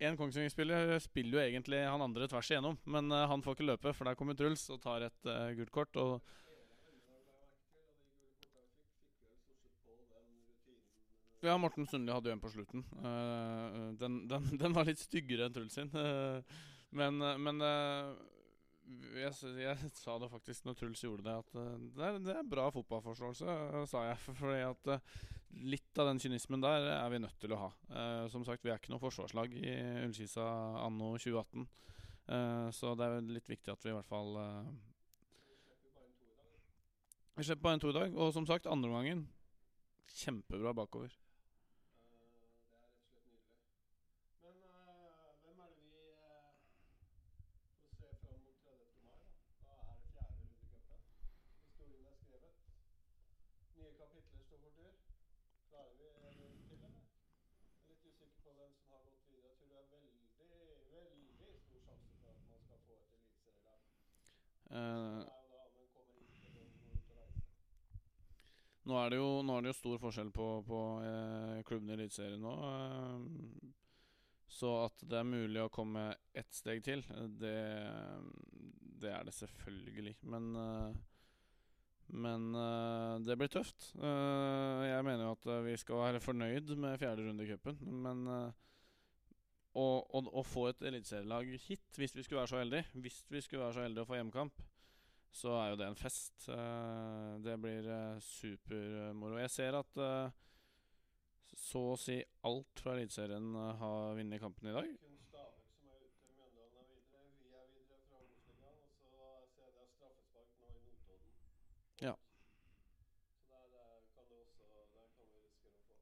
en 0.08 0.18
Kongsvinger-spiller 0.20 0.96
spiller 1.04 1.38
jo 1.38 1.44
egentlig 1.44 1.82
han 1.86 2.04
andre 2.04 2.28
tvers 2.30 2.50
igjennom, 2.52 2.78
men 2.86 3.12
uh, 3.14 3.26
han 3.30 3.44
får 3.44 3.58
ikke 3.58 3.68
løpe, 3.68 3.94
for 3.96 4.10
der 4.10 4.18
kommer 4.20 4.38
Truls 4.38 4.66
og 4.74 4.82
tar 4.84 5.06
et 5.08 5.30
uh, 5.30 5.52
gult 5.58 5.74
kort. 5.74 6.00
Og 6.02 6.22
ja, 11.44 11.56
Morten 11.60 11.88
Sundli 11.90 12.14
hadde 12.16 12.32
jo 12.32 12.38
en 12.38 12.44
på 12.44 12.52
slutten. 12.54 12.86
Uh, 13.00 13.92
den, 14.00 14.24
den, 14.32 14.52
den 14.62 14.76
var 14.76 14.88
litt 14.90 15.02
styggere 15.02 15.50
enn 15.50 15.56
Truls 15.56 15.80
sin. 15.80 15.92
Men 16.94 17.18
men 17.42 17.58
jeg, 19.18 19.34
jeg 19.64 19.92
sa 19.98 20.18
det 20.22 20.30
faktisk 20.32 20.66
når 20.68 20.78
Truls 20.80 21.04
gjorde 21.04 21.26
det, 21.28 21.36
at 21.44 21.60
eh, 21.60 21.86
det, 21.96 22.08
er, 22.08 22.20
det 22.24 22.36
er 22.36 22.50
bra 22.50 22.70
fotballforståelse, 22.76 23.48
eh, 23.48 23.84
sa 23.90 24.06
jeg. 24.10 24.20
For, 24.26 24.40
fordi 24.42 24.62
at 24.68 24.92
eh, 24.96 25.12
litt 25.74 26.02
av 26.02 26.10
den 26.10 26.22
kynismen 26.24 26.64
der 26.64 26.90
er 26.96 27.12
vi 27.14 27.22
nødt 27.24 27.38
til 27.42 27.54
å 27.54 27.62
ha. 27.66 27.70
Uh, 27.92 28.24
som 28.34 28.42
sagt, 28.48 28.64
vi 28.66 28.72
er 28.74 28.80
ikke 28.82 28.90
noe 28.94 29.04
forsvarslag 29.04 29.54
i 29.54 29.76
Ullkisa 30.08 30.48
anno 30.82 31.12
2018. 31.22 31.68
Uh, 32.24 32.72
så 32.74 32.96
det 32.98 33.06
er 33.06 33.30
litt 33.36 33.52
viktig 33.52 33.70
at 33.70 33.86
vi 33.86 33.92
i 33.92 33.96
hvert 33.96 34.10
fall 34.10 34.34
uh, 34.40 34.74
Vi 37.36 37.44
slipper 37.44 37.62
bare 37.62 37.74
en 37.74 37.80
to 37.82 37.90
i 37.90 37.98
dag. 38.00 38.18
Og 38.18 38.34
som 38.34 38.46
sagt, 38.46 38.68
andreomgangen 38.70 39.28
kjempebra 40.14 40.74
bakover. 40.74 41.10
Det 41.10 42.18
er 42.18 42.28
rett 42.38 42.58
og 42.60 42.66
slett 42.68 43.00
nydelig. 43.26 43.40
Men 44.44 44.56
eh, 44.70 45.34
hvem 45.42 45.60
er 45.64 45.70
det 45.74 45.80
vi 45.82 46.02
eh, 46.14 46.52
får 47.98 47.98
se 47.98 48.12
fram 48.22 48.40
mot 48.46 48.58
30. 48.66 49.02
mai? 49.08 49.24
Da 49.66 49.74
Da 49.74 49.80
er 49.82 49.96
det 49.98 50.06
fjerde 50.14 50.42
runde 50.46 50.62
i 50.62 50.70
cupen. 50.70 51.02
Historien 51.66 52.06
er 52.06 52.18
skrevet. 52.22 52.56
Nye 53.78 53.94
kapitler 53.98 54.42
står 54.46 54.60
for 54.64 54.72
tur. 54.78 54.94
Klarer 55.70 55.90
vi 55.90 56.06
det 56.06 56.14
til, 56.22 56.32
eller? 56.38 56.94
Jeg 57.82 57.82
er 57.82 57.90
litt 57.90 58.06
usikker 58.12 58.40
på 58.46 58.52
hvem 58.60 58.72
som 58.78 58.88
har 58.94 59.02
gått 59.10 59.26
videre. 59.32 59.50
Jeg 59.50 59.58
tror 59.58 59.70
det 59.74 59.82
er 59.82 59.92
veldig, 59.98 60.22
veldig 60.94 61.22
stor 61.34 61.82
sjanse 61.88 62.14
for 62.22 62.30
at 62.30 62.46
man 62.52 62.62
skal 62.68 62.78
få 62.86 62.94
et 63.02 63.10
eliteserielag. 63.18 63.50
Eh, 63.50 63.50
Det 63.50 63.50
er 63.50 63.62
jo 63.62 63.62
da 63.66 63.72
om 63.74 63.82
en 63.82 63.90
kommer 63.90 64.12
inn 64.14 64.30
eller 64.30 64.30
om 64.30 64.32
en 64.38 64.62
går 64.62 64.62
ut 64.62 64.62
og 64.62 64.63
reiser. 64.74 65.40
Nå 68.84 68.98
er 69.00 69.14
det 69.14 69.20
jo, 69.22 69.28
nå 69.48 69.56
er 69.56 69.64
det 69.64 69.72
jo 69.72 69.78
stor 69.78 70.00
forskjell 70.02 70.34
på, 70.36 70.48
på 70.68 70.80
uh, 71.06 71.62
klubbene 71.64 71.94
i 71.94 72.02
Eliteserien 72.02 72.42
nå. 72.44 72.52
Uh, 72.60 73.72
så 74.52 74.74
at 74.84 75.06
det 75.08 75.22
er 75.22 75.30
mulig 75.30 75.62
å 75.64 75.72
komme 75.74 76.10
ett 76.36 76.52
steg 76.54 76.84
til, 76.86 77.00
det, 77.40 77.56
det 79.02 79.10
er 79.10 79.24
det 79.26 79.34
selvfølgelig. 79.34 80.14
Men, 80.30 80.52
men 82.14 82.46
det 83.26 83.34
blir 83.40 83.50
tøft. 83.50 83.88
Jeg 83.98 85.08
mener 85.08 85.26
jo 85.26 85.32
at 85.34 85.48
vi 85.66 85.74
skal 85.82 86.04
være 86.04 86.22
fornøyd 86.22 86.70
med 86.78 87.02
fjerde 87.02 87.26
runde 87.26 87.48
i 87.48 87.50
cupen. 87.50 87.82
Men 88.06 88.22
å, 89.74 90.44
få 90.46 90.68
et 90.70 90.86
eliteserielag 90.86 91.50
hit, 91.66 91.98
hvis 91.98 92.16
vi 92.16 92.24
skulle 92.24 92.44
være 92.44 92.52
så 92.52 92.62
heldige, 92.62 93.02
hvis 93.02 93.24
vi 93.30 93.42
skulle 93.42 93.64
være 93.64 93.78
så 93.78 93.86
heldige 93.88 94.06
å 94.06 94.10
få 94.12 94.20
hjemmekamp, 94.20 94.64
så 95.34 95.56
er 95.58 95.72
jo 95.72 95.80
det 95.82 95.90
en 95.90 95.98
fest. 95.98 96.48
Eh, 96.54 97.30
det 97.42 97.56
blir 97.58 97.88
uh, 97.90 98.20
supermoro. 98.22 99.40
Jeg 99.42 99.50
ser 99.50 99.80
at 99.80 99.98
eh, 99.98 100.44
så 101.58 101.82
å 101.94 101.98
si 102.00 102.16
alt 102.50 102.82
fra 102.82 102.96
Eliteserien 102.98 103.56
eh, 103.56 103.74
har 103.80 104.16
vunnet 104.18 104.42
kampen 104.42 104.70
i 104.70 104.74
dag. 104.76 104.88
Kun 105.02 105.20
Stabæk 105.28 105.70
som 105.74 105.90
er 105.94 106.00
ute. 106.02 106.26
Mjøndalen 106.34 106.80
er 106.82 106.88
videre. 106.90 107.22
Vi 107.42 107.54
er 107.54 107.68
videre 107.74 108.00
fra 108.08 108.22
Obos-ligaen. 108.22 108.80
Og 108.90 108.98
så 109.06 109.28
ser 109.54 109.68
jeg 109.68 109.76
det 109.76 109.84
er 109.84 109.92
straffespark 109.94 110.50
nå 110.62 110.72
i 110.74 110.82
Notodden. 110.88 111.36
Ja. 112.02 112.16
Så 113.30 113.42
der, 113.50 113.66
der 113.78 114.02
kan 114.16 114.26
det 114.30 114.40
også 114.42 114.66
Der 114.98 115.10
kan 115.18 115.30
vi 115.34 115.42
risikere 115.46 115.78
å 115.78 115.86
få 115.86 115.94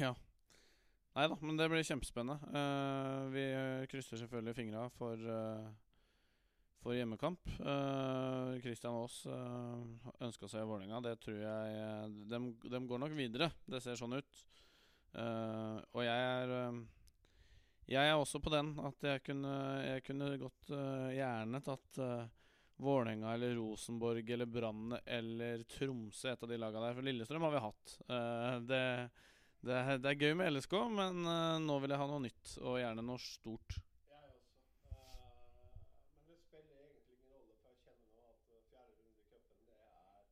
Ja. 0.00 0.10
Nei 1.14 1.28
da, 1.30 1.36
men 1.40 1.58
det 1.58 1.70
blir 1.70 1.86
kjempespennende. 1.86 2.50
Uh, 2.50 3.30
vi 3.30 3.44
krysser 3.90 4.18
selvfølgelig 4.18 4.58
fingra 4.58 4.88
for, 4.98 5.22
uh, 5.22 5.70
for 6.82 6.94
hjemmekamp. 6.96 7.40
Uh, 7.60 8.54
Aas 8.90 9.16
uh, 9.26 9.82
ønska 10.24 10.48
seg 10.50 10.66
Vålerenga. 10.68 11.00
Det 11.04 11.16
tror 11.24 11.40
jeg 11.42 11.80
de, 12.14 12.28
dem, 12.30 12.52
dem 12.70 12.86
går 12.90 13.02
nok 13.02 13.16
videre. 13.18 13.50
Det 13.66 13.80
ser 13.84 13.98
sånn 13.98 14.16
ut. 14.18 14.42
Uh, 15.16 15.78
og 15.96 16.02
jeg 16.04 16.24
er 16.30 16.54
uh, 16.68 16.80
Jeg 17.88 18.04
er 18.10 18.18
også 18.20 18.40
på 18.44 18.52
den 18.52 18.74
at 18.84 19.06
jeg 19.08 19.22
kunne, 19.24 19.54
jeg 19.80 20.02
kunne 20.04 20.26
godt 20.36 20.68
eh, 20.76 21.14
gjerne 21.16 21.60
tatt 21.64 22.00
uh, 22.04 22.26
Vålerenga 22.84 23.30
eller 23.34 23.54
Rosenborg 23.56 24.28
eller 24.30 24.46
Brann 24.46 24.92
eller 25.04 25.62
Tromsø, 25.72 26.28
et 26.34 26.42
av 26.44 26.50
de 26.52 26.58
laga 26.60 26.82
der. 26.84 26.94
For 26.98 27.06
Lillestrøm 27.08 27.46
har 27.48 27.54
vi 27.56 27.62
hatt. 27.64 27.94
Eh, 28.06 28.58
det 28.68 28.82
det 29.66 29.78
det 30.04 30.10
er 30.12 30.20
gøy 30.22 30.36
med 30.38 30.52
LSK, 30.52 30.74
men 30.94 31.24
eh, 31.26 31.56
nå 31.64 31.78
vil 31.82 31.90
jeg 31.90 31.98
ha 31.98 32.06
noe 32.06 32.22
nytt, 32.22 32.52
og 32.62 32.76
gjerne 32.78 33.02
noe 33.02 33.18
stort. 33.18 33.74
Jeg 34.06 34.28
også. 34.30 34.60
Eh, 34.94 35.74
men 36.22 36.28
det 36.28 36.38
spiller 36.44 36.78
egentlig 36.84 37.16
ingen 37.18 37.32
rolle, 37.34 37.56
for 37.58 37.72
jeg 37.72 37.80
kjenner 37.82 38.14
nå 38.14 38.28
at 38.30 38.46
eh, 38.54 38.62
fjerde 38.70 38.94
runde 39.00 39.18
i 39.18 39.26
cupen, 39.32 39.58
det 39.66 39.74
er 39.74 40.22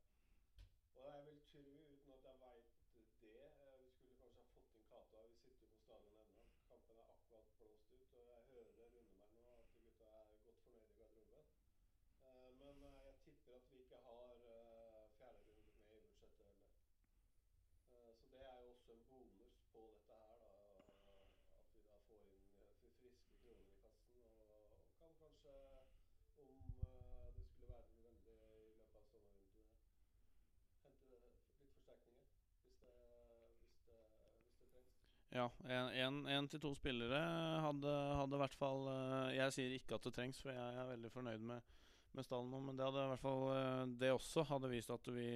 Og 0.95 1.03
jeg 1.11 1.21
vil 1.27 1.41
tro, 1.51 1.65
uten 1.97 2.15
at 2.15 2.23
jeg 2.31 2.37
veit 2.45 2.71
det 3.27 3.35
eh, 3.43 3.75
Vi 3.83 3.91
skulle 3.97 4.15
kanskje 4.23 4.39
ha 4.39 4.47
fått 4.47 4.71
inn 4.71 4.79
Cato 4.93 5.19
her, 5.19 5.27
vi 5.27 5.35
sitter 5.43 5.67
jo 5.67 5.73
på 5.75 5.83
stadion 5.83 6.23
ennå. 6.23 6.39
Kampen 6.71 7.03
er 7.03 7.11
akkurat 7.11 7.49
blåst 7.59 7.91
ut, 7.99 8.11
og 8.15 8.25
jeg 8.31 8.43
hører 8.55 8.73
runde 8.79 9.03
meg 9.19 9.29
nå 9.35 9.43
at 9.59 9.67
gutta 9.83 10.07
er 10.23 10.25
godt 10.47 10.61
fornøyde 10.71 11.03
i 11.03 11.11
garderoben. 11.19 11.67
Eh, 12.31 12.49
men 12.63 12.77
eh, 12.87 12.99
jeg 13.11 13.17
tipper 13.27 13.59
at 13.59 13.67
vi 13.75 13.83
ikke 13.85 14.01
har 14.07 14.35
eh, 14.55 15.05
fjerde 15.19 15.41
runde 15.51 15.67
med 15.75 15.99
i 15.99 16.01
budsjettet 16.07 16.47
heller. 16.47 16.71
Eh, 17.91 18.13
Så 18.21 18.27
det 18.33 18.43
er 18.53 18.59
jo 18.63 18.71
også 18.75 18.93
en 18.97 19.05
bonus 19.11 19.66
på 19.77 19.85
dette 19.93 20.17
her, 20.17 20.39
da. 20.41 20.53
At 20.81 20.89
vi 20.89 21.75
da 21.91 21.99
får 22.09 22.23
inn 22.25 22.39
eh, 22.65 22.73
friske 22.81 23.35
kroner 23.43 23.69
i 23.69 23.77
kassen 23.83 24.25
og 24.25 24.63
kan 25.01 25.13
kanskje 25.21 25.53
om 26.41 26.55
eh, 26.73 27.29
det 27.37 27.51
skulle 27.53 27.77
være 27.77 27.93
nødvendig 28.01 28.39
i 28.57 28.73
løpet 28.79 28.97
av 28.97 29.05
sommervinduet. 29.11 29.85
Hente 30.87 31.21
litt 31.21 31.43
forsterkninger 31.69 32.41
hvis 32.65 32.81
det, 32.85 32.99
hvis 33.67 33.81
det, 33.91 34.01
hvis 34.41 34.57
det 34.57 34.73
trengs. 34.73 34.99
Ja, 35.37 35.47
én 36.33 36.49
til 36.49 36.63
to 36.63 36.73
spillere 36.79 37.23
hadde, 37.67 37.95
hadde 38.23 38.39
i 38.39 38.45
hvert 38.47 38.57
fall 38.57 38.87
eh, 38.95 39.37
Jeg 39.37 39.57
sier 39.59 39.77
ikke 39.77 40.01
at 40.01 40.09
det 40.09 40.17
trengs, 40.17 40.41
for 40.41 40.55
jeg 40.57 40.81
er 40.81 40.93
veldig 40.95 41.13
fornøyd 41.13 41.49
med, 41.53 41.79
med 42.17 42.25
stallen 42.25 42.53
nå, 42.55 42.65
men 42.65 42.79
det 42.79 42.89
hadde 42.89 43.05
i 43.05 43.13
hvert 43.13 43.27
fall 43.29 43.97
Det 44.01 44.15
også 44.17 44.47
hadde 44.55 44.73
vist 44.73 44.95
at 44.95 45.13
vi, 45.13 45.29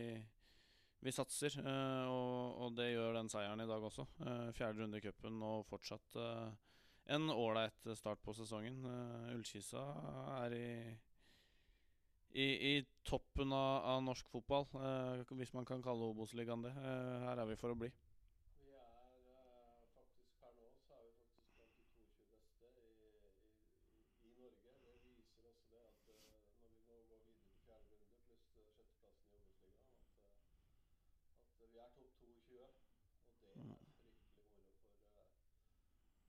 vi 1.01 1.13
satser. 1.13 1.57
eh, 1.61 2.09
Og, 2.11 2.75
det 2.77 2.91
gjør 2.93 3.15
den 3.19 3.29
seieren 3.33 3.61
i 3.61 3.69
dag 3.69 3.83
også. 3.83 4.07
Eh, 4.27 4.51
Fjerde 4.57 4.83
runde 4.83 4.99
i 5.01 5.05
cupen 5.05 5.43
og 5.43 5.67
fortsatt 5.71 6.17
eh, 6.17 6.51
en 7.17 7.31
ålreit 7.33 7.89
start 7.99 8.21
på 8.23 8.35
sesongen. 8.37 8.85
Ullkisa 9.35 9.83
er 10.45 10.53
i 10.59 10.67
i, 12.33 12.45
i 12.71 12.75
toppen 13.03 13.51
av, 13.53 13.83
av 13.91 14.03
norsk 14.07 14.29
fotball, 14.31 14.69
hvis 15.35 15.51
man 15.57 15.65
kan 15.67 15.83
kalle 15.83 16.13
Obos-ligaen 16.13 16.63
det. 16.63 16.71
Her 16.79 17.41
er 17.43 17.49
vi 17.51 17.57
for 17.59 17.75
å 17.75 17.79
bli. 17.81 17.89
Vi 18.61 18.71
er 18.71 18.85
eh, 19.35 19.89
faktisk 19.97 20.37
per 20.39 20.55
nå 20.55 20.69
så 20.79 20.95
er 20.95 21.09
vi 21.09 21.17
faktisk 21.19 21.51
blant 21.59 21.75
de 21.83 21.91
22 21.99 23.11
beste 23.27 23.51
i, 23.51 23.59
i, 24.23 24.31
i, 24.31 24.55
i 24.55 24.77
Norge. 24.79 24.95
Det 25.03 25.11
viser 25.19 25.51
også 25.51 25.75
det 25.75 25.83
at 25.89 26.07
eh, 26.15 26.23
når 26.31 26.39
vi 26.39 26.55
nå 26.63 26.87
går 26.87 27.03
videre 27.11 27.35
til 27.51 27.59
fjerde 27.67 27.99
runde 27.99 28.23
pluss 28.23 28.55
eh, 28.63 28.71
sjetteplassen 28.71 29.35
i 29.35 29.43
Obos-ligaen, 29.43 29.91
at, 29.99 30.71
eh, 30.87 31.51
at 31.51 31.60
vi 31.73 31.79
er 31.79 31.91
topp 31.97 32.13
22. 32.21 32.61
Og 32.63 33.17
det 33.17 33.27
er 33.27 33.31
fryktelig 33.31 33.49
moro 33.51 33.75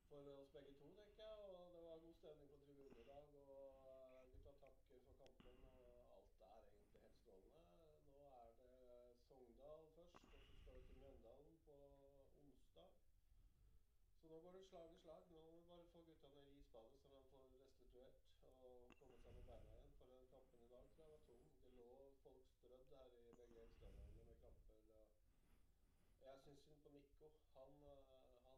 for, 0.07 0.21
eh, 0.21 0.35
for 0.35 0.41
oss 0.41 0.49
begge 0.55 0.73
to, 0.79 0.87
tenker 0.97 1.23
jeg. 1.23 1.39
Og 1.49 1.73
det 1.73 1.81
var 1.87 1.97
god 2.03 2.15
stemning 2.21 2.49
på 2.51 2.57
tribunen 2.63 2.97
i 3.03 3.05
dag. 3.11 3.25
Og 3.53 3.65
eh, 3.91 4.21
gutta 4.33 4.51
takker 4.61 4.99
for 5.07 5.13
kampen. 5.21 5.55
Og 5.83 5.93
alt 6.15 6.41
er 6.49 6.59
egentlig 6.67 6.99
helt 7.05 7.17
strålende. 7.21 7.61
Nå 8.11 8.19
er 8.39 8.49
det 8.59 8.75
Sogndal 9.27 9.83
først, 9.95 10.15
og 10.33 10.39
så 10.43 10.53
skal 10.59 10.75
vi 10.77 10.83
til 10.87 10.97
Mjøndalen 11.01 11.57
på 11.65 11.75
onsdag. 12.45 12.91
Så 14.19 14.27
nå 14.29 14.39
går 14.43 14.51
det 14.57 14.65
slag 14.69 14.91
i 14.93 14.97
slag. 15.03 15.23
Nå 15.33 15.39
må 15.45 15.51
vi 15.57 15.63
bare 15.71 15.85
få 15.93 15.99
gutta 16.09 16.27
ned 16.35 16.45
i 16.51 16.57
isbadet, 16.59 16.99
så 17.01 17.15
de 17.15 17.23
får 17.31 17.43
restituert 17.55 18.17
og 18.45 18.53
komme 18.61 19.17
seg 19.23 19.33
på 19.39 19.43
beina 19.49 19.71
igjen. 19.73 19.89
For 19.97 20.11
kampen 20.33 20.67
i 20.67 20.71
dag 20.73 20.85
tror 20.91 21.03
jeg 21.03 21.11
var 21.15 21.23
tung. 21.27 21.43
Det 21.63 21.71
lå 21.79 21.89
folk 22.23 22.45
strødd 22.59 22.85
her 22.97 23.07
i 23.31 23.33
begge 23.39 23.63
ekstremene 23.67 24.23
med 24.29 24.37
kramper. 24.43 25.05
og 26.19 26.27
Jeg 26.27 26.39
syns 26.45 26.71
synd. 27.21 27.37
Han, 27.57 27.69
eh, 27.89 28.01
han 28.11 28.25
eh, 28.41 28.57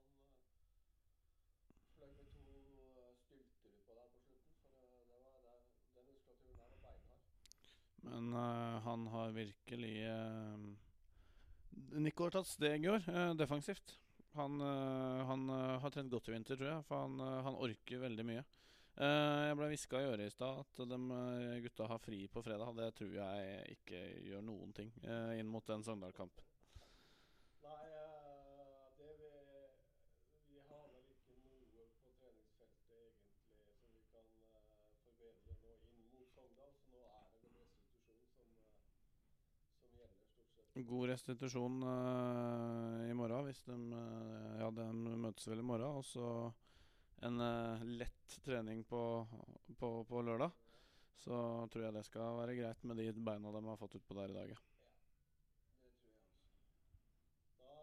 fløy 1.98 2.12
med 2.20 2.28
to 2.38 2.56
eh, 3.02 3.12
stylter 3.24 3.74
utpå 3.74 3.98
der 3.98 4.08
på 4.14 4.22
slutten. 4.24 4.56
For 4.78 4.86
det 4.94 5.02
var, 5.10 5.36
det, 5.44 5.56
den 5.98 6.08
muskulaturen 6.12 6.58
der 6.62 6.70
var 6.72 6.80
beinhard. 6.86 7.24
Men 8.04 8.34
uh, 8.36 8.82
han 8.84 9.08
har 9.08 9.36
virkelig 9.36 9.96
uh, 10.12 10.58
Nico 12.04 12.28
har 12.28 12.36
tatt 12.36 12.50
steg 12.50 12.84
i 12.84 12.92
år, 12.92 13.06
uh, 13.08 13.32
defensivt. 13.40 13.96
Han, 14.36 14.60
uh, 14.62 15.24
han 15.30 15.48
har 15.84 15.94
trent 15.94 16.12
godt 16.12 16.28
i 16.28 16.36
vinter, 16.36 16.60
tror 16.60 16.72
jeg, 16.72 16.86
for 16.90 17.06
han, 17.06 17.20
han 17.48 17.60
orker 17.68 18.02
veldig 18.04 18.26
mye. 18.28 18.44
Jeg 18.94 19.56
ble 19.58 19.68
hviska 19.72 20.04
i 20.04 20.06
øret 20.06 20.28
i 20.28 20.34
stad 20.34 20.60
at 20.62 20.82
de 20.86 20.98
gutta 21.64 21.88
har 21.90 22.02
fri 22.02 22.20
på 22.30 22.44
fredag. 22.46 22.76
Det 22.78 22.92
tror 23.00 23.16
jeg 23.16 23.72
ikke 23.74 24.02
gjør 24.28 24.44
noen 24.46 24.76
ting 24.78 24.92
inn 25.34 25.50
mot 25.50 25.66
den 25.66 25.82
Sogndal-kampen. 25.82 26.46
Nei, 27.64 27.88
eh, 27.96 28.88
det 29.00 29.12
vi, 29.20 29.28
vi 30.52 30.60
har 30.68 30.84
vel 30.92 31.06
ikke 31.14 31.36
noe 31.46 31.86
på 32.04 32.10
treningsfeltet 32.20 32.90
egentlig 32.92 34.04
som 34.12 34.28
vi 34.36 34.44
kan 34.52 34.68
eh, 34.76 34.98
forbedre 35.06 35.56
nå 35.62 35.72
inn 35.96 36.10
mot 36.12 36.28
Sogndal, 36.36 36.74
så 36.76 36.92
nå 36.92 37.06
er 37.08 37.24
det 37.32 37.40
vel 37.46 37.56
restitusjon 37.62 38.28
som, 38.36 38.50
eh, 38.68 38.92
som 39.80 39.96
gjelder 39.96 40.28
stort 40.34 40.52
sett. 40.60 40.63
God 40.76 41.10
restitusjon 41.10 41.84
uh, 41.84 43.10
i 43.10 43.14
morgen, 43.14 43.46
hvis 43.46 43.62
de 43.68 43.76
uh, 43.94 44.58
Ja, 44.58 44.72
de 44.74 44.88
møtes 45.22 45.46
vel 45.46 45.62
i 45.62 45.66
morgen. 45.66 46.00
Og 46.00 46.06
så 46.08 46.30
en 47.22 47.38
uh, 47.38 47.84
lett 47.86 48.38
trening 48.42 48.82
på, 48.90 49.02
på, 49.78 49.90
på 50.10 50.22
lørdag. 50.26 50.50
Så 51.22 51.36
tror 51.72 51.86
jeg 51.86 51.94
det 51.94 52.06
skal 52.08 52.40
være 52.40 52.56
greit 52.58 52.82
med 52.90 52.98
de 52.98 53.12
beina 53.14 53.52
de 53.54 53.62
har 53.68 53.78
fått 53.78 54.00
utpå 54.00 54.18
der 54.18 54.34
i 54.34 54.38
dag. 54.40 54.50
ja. 54.50 54.58
Det 55.84 55.94
tror 55.94 56.10
jeg. 56.10 56.18
Da 57.62 57.76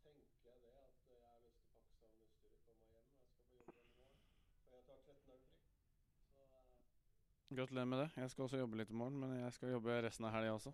tenker 0.00 0.48
jeg 0.48 0.56
det 0.64 0.72
at 0.80 1.12
jeg 1.12 1.20
har 1.28 1.44
lyst 1.44 1.68
til 1.68 1.76
å 1.76 1.84
pakke 1.84 2.00
sammen 2.00 2.48
utstyret, 2.48 2.64
komme 2.72 2.96
hjem. 2.96 3.12
Jeg 3.20 3.36
skal 3.44 3.52
få 3.52 3.60
jobbe 3.60 3.76
igjen 3.76 3.92
i 3.92 4.08
morgen. 4.08 4.24
For 4.70 4.80
jeg 4.80 4.88
tar 4.88 5.04
13 5.04 5.28
dager 5.28 5.44
fri. 5.44 5.60
Så 7.44 7.60
Gratulerer 7.60 7.92
med 7.92 8.04
det. 8.06 8.10
Jeg 8.16 8.32
skal 8.32 8.48
også 8.48 8.64
jobbe 8.64 8.80
litt 8.80 8.96
i 8.96 9.00
morgen, 9.04 9.20
men 9.20 9.36
jeg 9.36 9.52
skal 9.60 9.76
jobbe 9.76 10.00
resten 10.08 10.32
av 10.32 10.32
helga 10.40 10.56
også. 10.56 10.72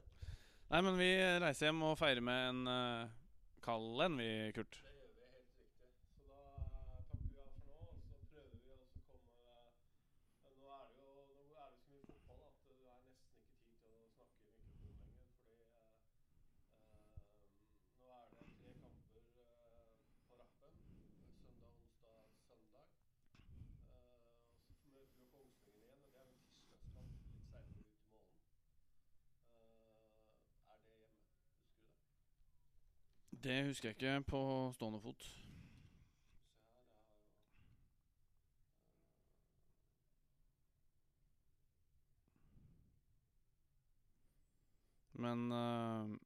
Nei, 0.68 0.82
men 0.84 0.98
vi 1.00 1.06
reiser 1.40 1.70
hjem 1.70 1.78
og 1.88 1.94
feirer 1.96 2.20
med 2.20 2.42
en 2.50 2.58
uh, 2.68 3.12
kald 3.64 4.02
en, 4.04 4.18
vi, 4.20 4.26
Kurt. 4.52 4.74
det 4.84 4.90
gjør 4.98 5.14
vi 5.14 5.24
helt 5.32 5.54
riktig. 5.56 5.88
Så 6.12 6.26
da 6.28 6.40
eh, 6.68 6.98
takker 7.08 7.30
vi 7.32 7.40
av 7.40 7.48
for 7.54 7.64
nå, 7.70 7.86
og 7.88 7.96
så 8.04 8.18
prøver 8.34 8.58
vi 8.66 8.74
også 8.76 9.00
å 9.00 9.20
komme 9.24 9.48
eh, 9.48 10.52
Nå 10.60 10.68
er 10.76 10.84
det 10.92 10.98
jo 11.00 11.14
nå 11.48 11.56
er 11.64 11.72
det 11.72 11.80
så 11.80 11.88
mye 11.94 12.04
fotball 12.10 12.44
at 12.50 12.60
det 12.68 12.76
er 12.84 13.00
nesten 13.08 13.32
ikke 13.32 13.56
tid 13.56 13.80
til 13.80 13.96
å 14.04 14.10
snakke 14.12 14.44
i 14.44 14.52
mikrofon 14.60 14.92
lenger. 14.92 15.08
Fordi 15.40 15.56
eh, 15.64 15.88
eh, 17.48 17.88
nå 18.02 18.12
er 18.18 18.28
det 18.36 18.44
tre 18.60 18.76
kamper 18.84 19.24
eh, 19.40 19.88
på 20.28 20.36
rappen. 20.42 20.76
Søndag, 21.40 21.72
onsdag, 21.88 22.28
søndag. 22.44 22.92
Eh, 23.88 24.20
og 24.68 24.76
så 24.76 24.92
møter 24.92 25.16
vi 25.16 25.32
jo 25.32 25.32
Kongsvinger 25.32 25.88
igjen, 25.88 26.04
og 26.04 26.12
det 26.12 26.20
er 26.20 26.28
jo 26.28 26.36
en 26.36 26.44
tirsdagskamp 26.44 27.08
litt 27.24 27.48
seinere 27.56 27.88
ut 27.88 28.04
i 28.04 28.12
måneden. 28.12 28.44
Eh, 29.48 29.96
er 30.68 30.78
det 30.84 30.92
hjemme? 31.00 31.32
Husker 31.48 31.80
du 31.80 31.96
det? 31.96 33.27
Det 33.42 33.64
husker 33.64 33.88
jeg 33.88 33.96
ikke 33.96 34.24
på 34.26 34.40
stående 34.74 35.00
fot. 35.00 35.26
Men 45.18 45.50
uh, 45.50 46.16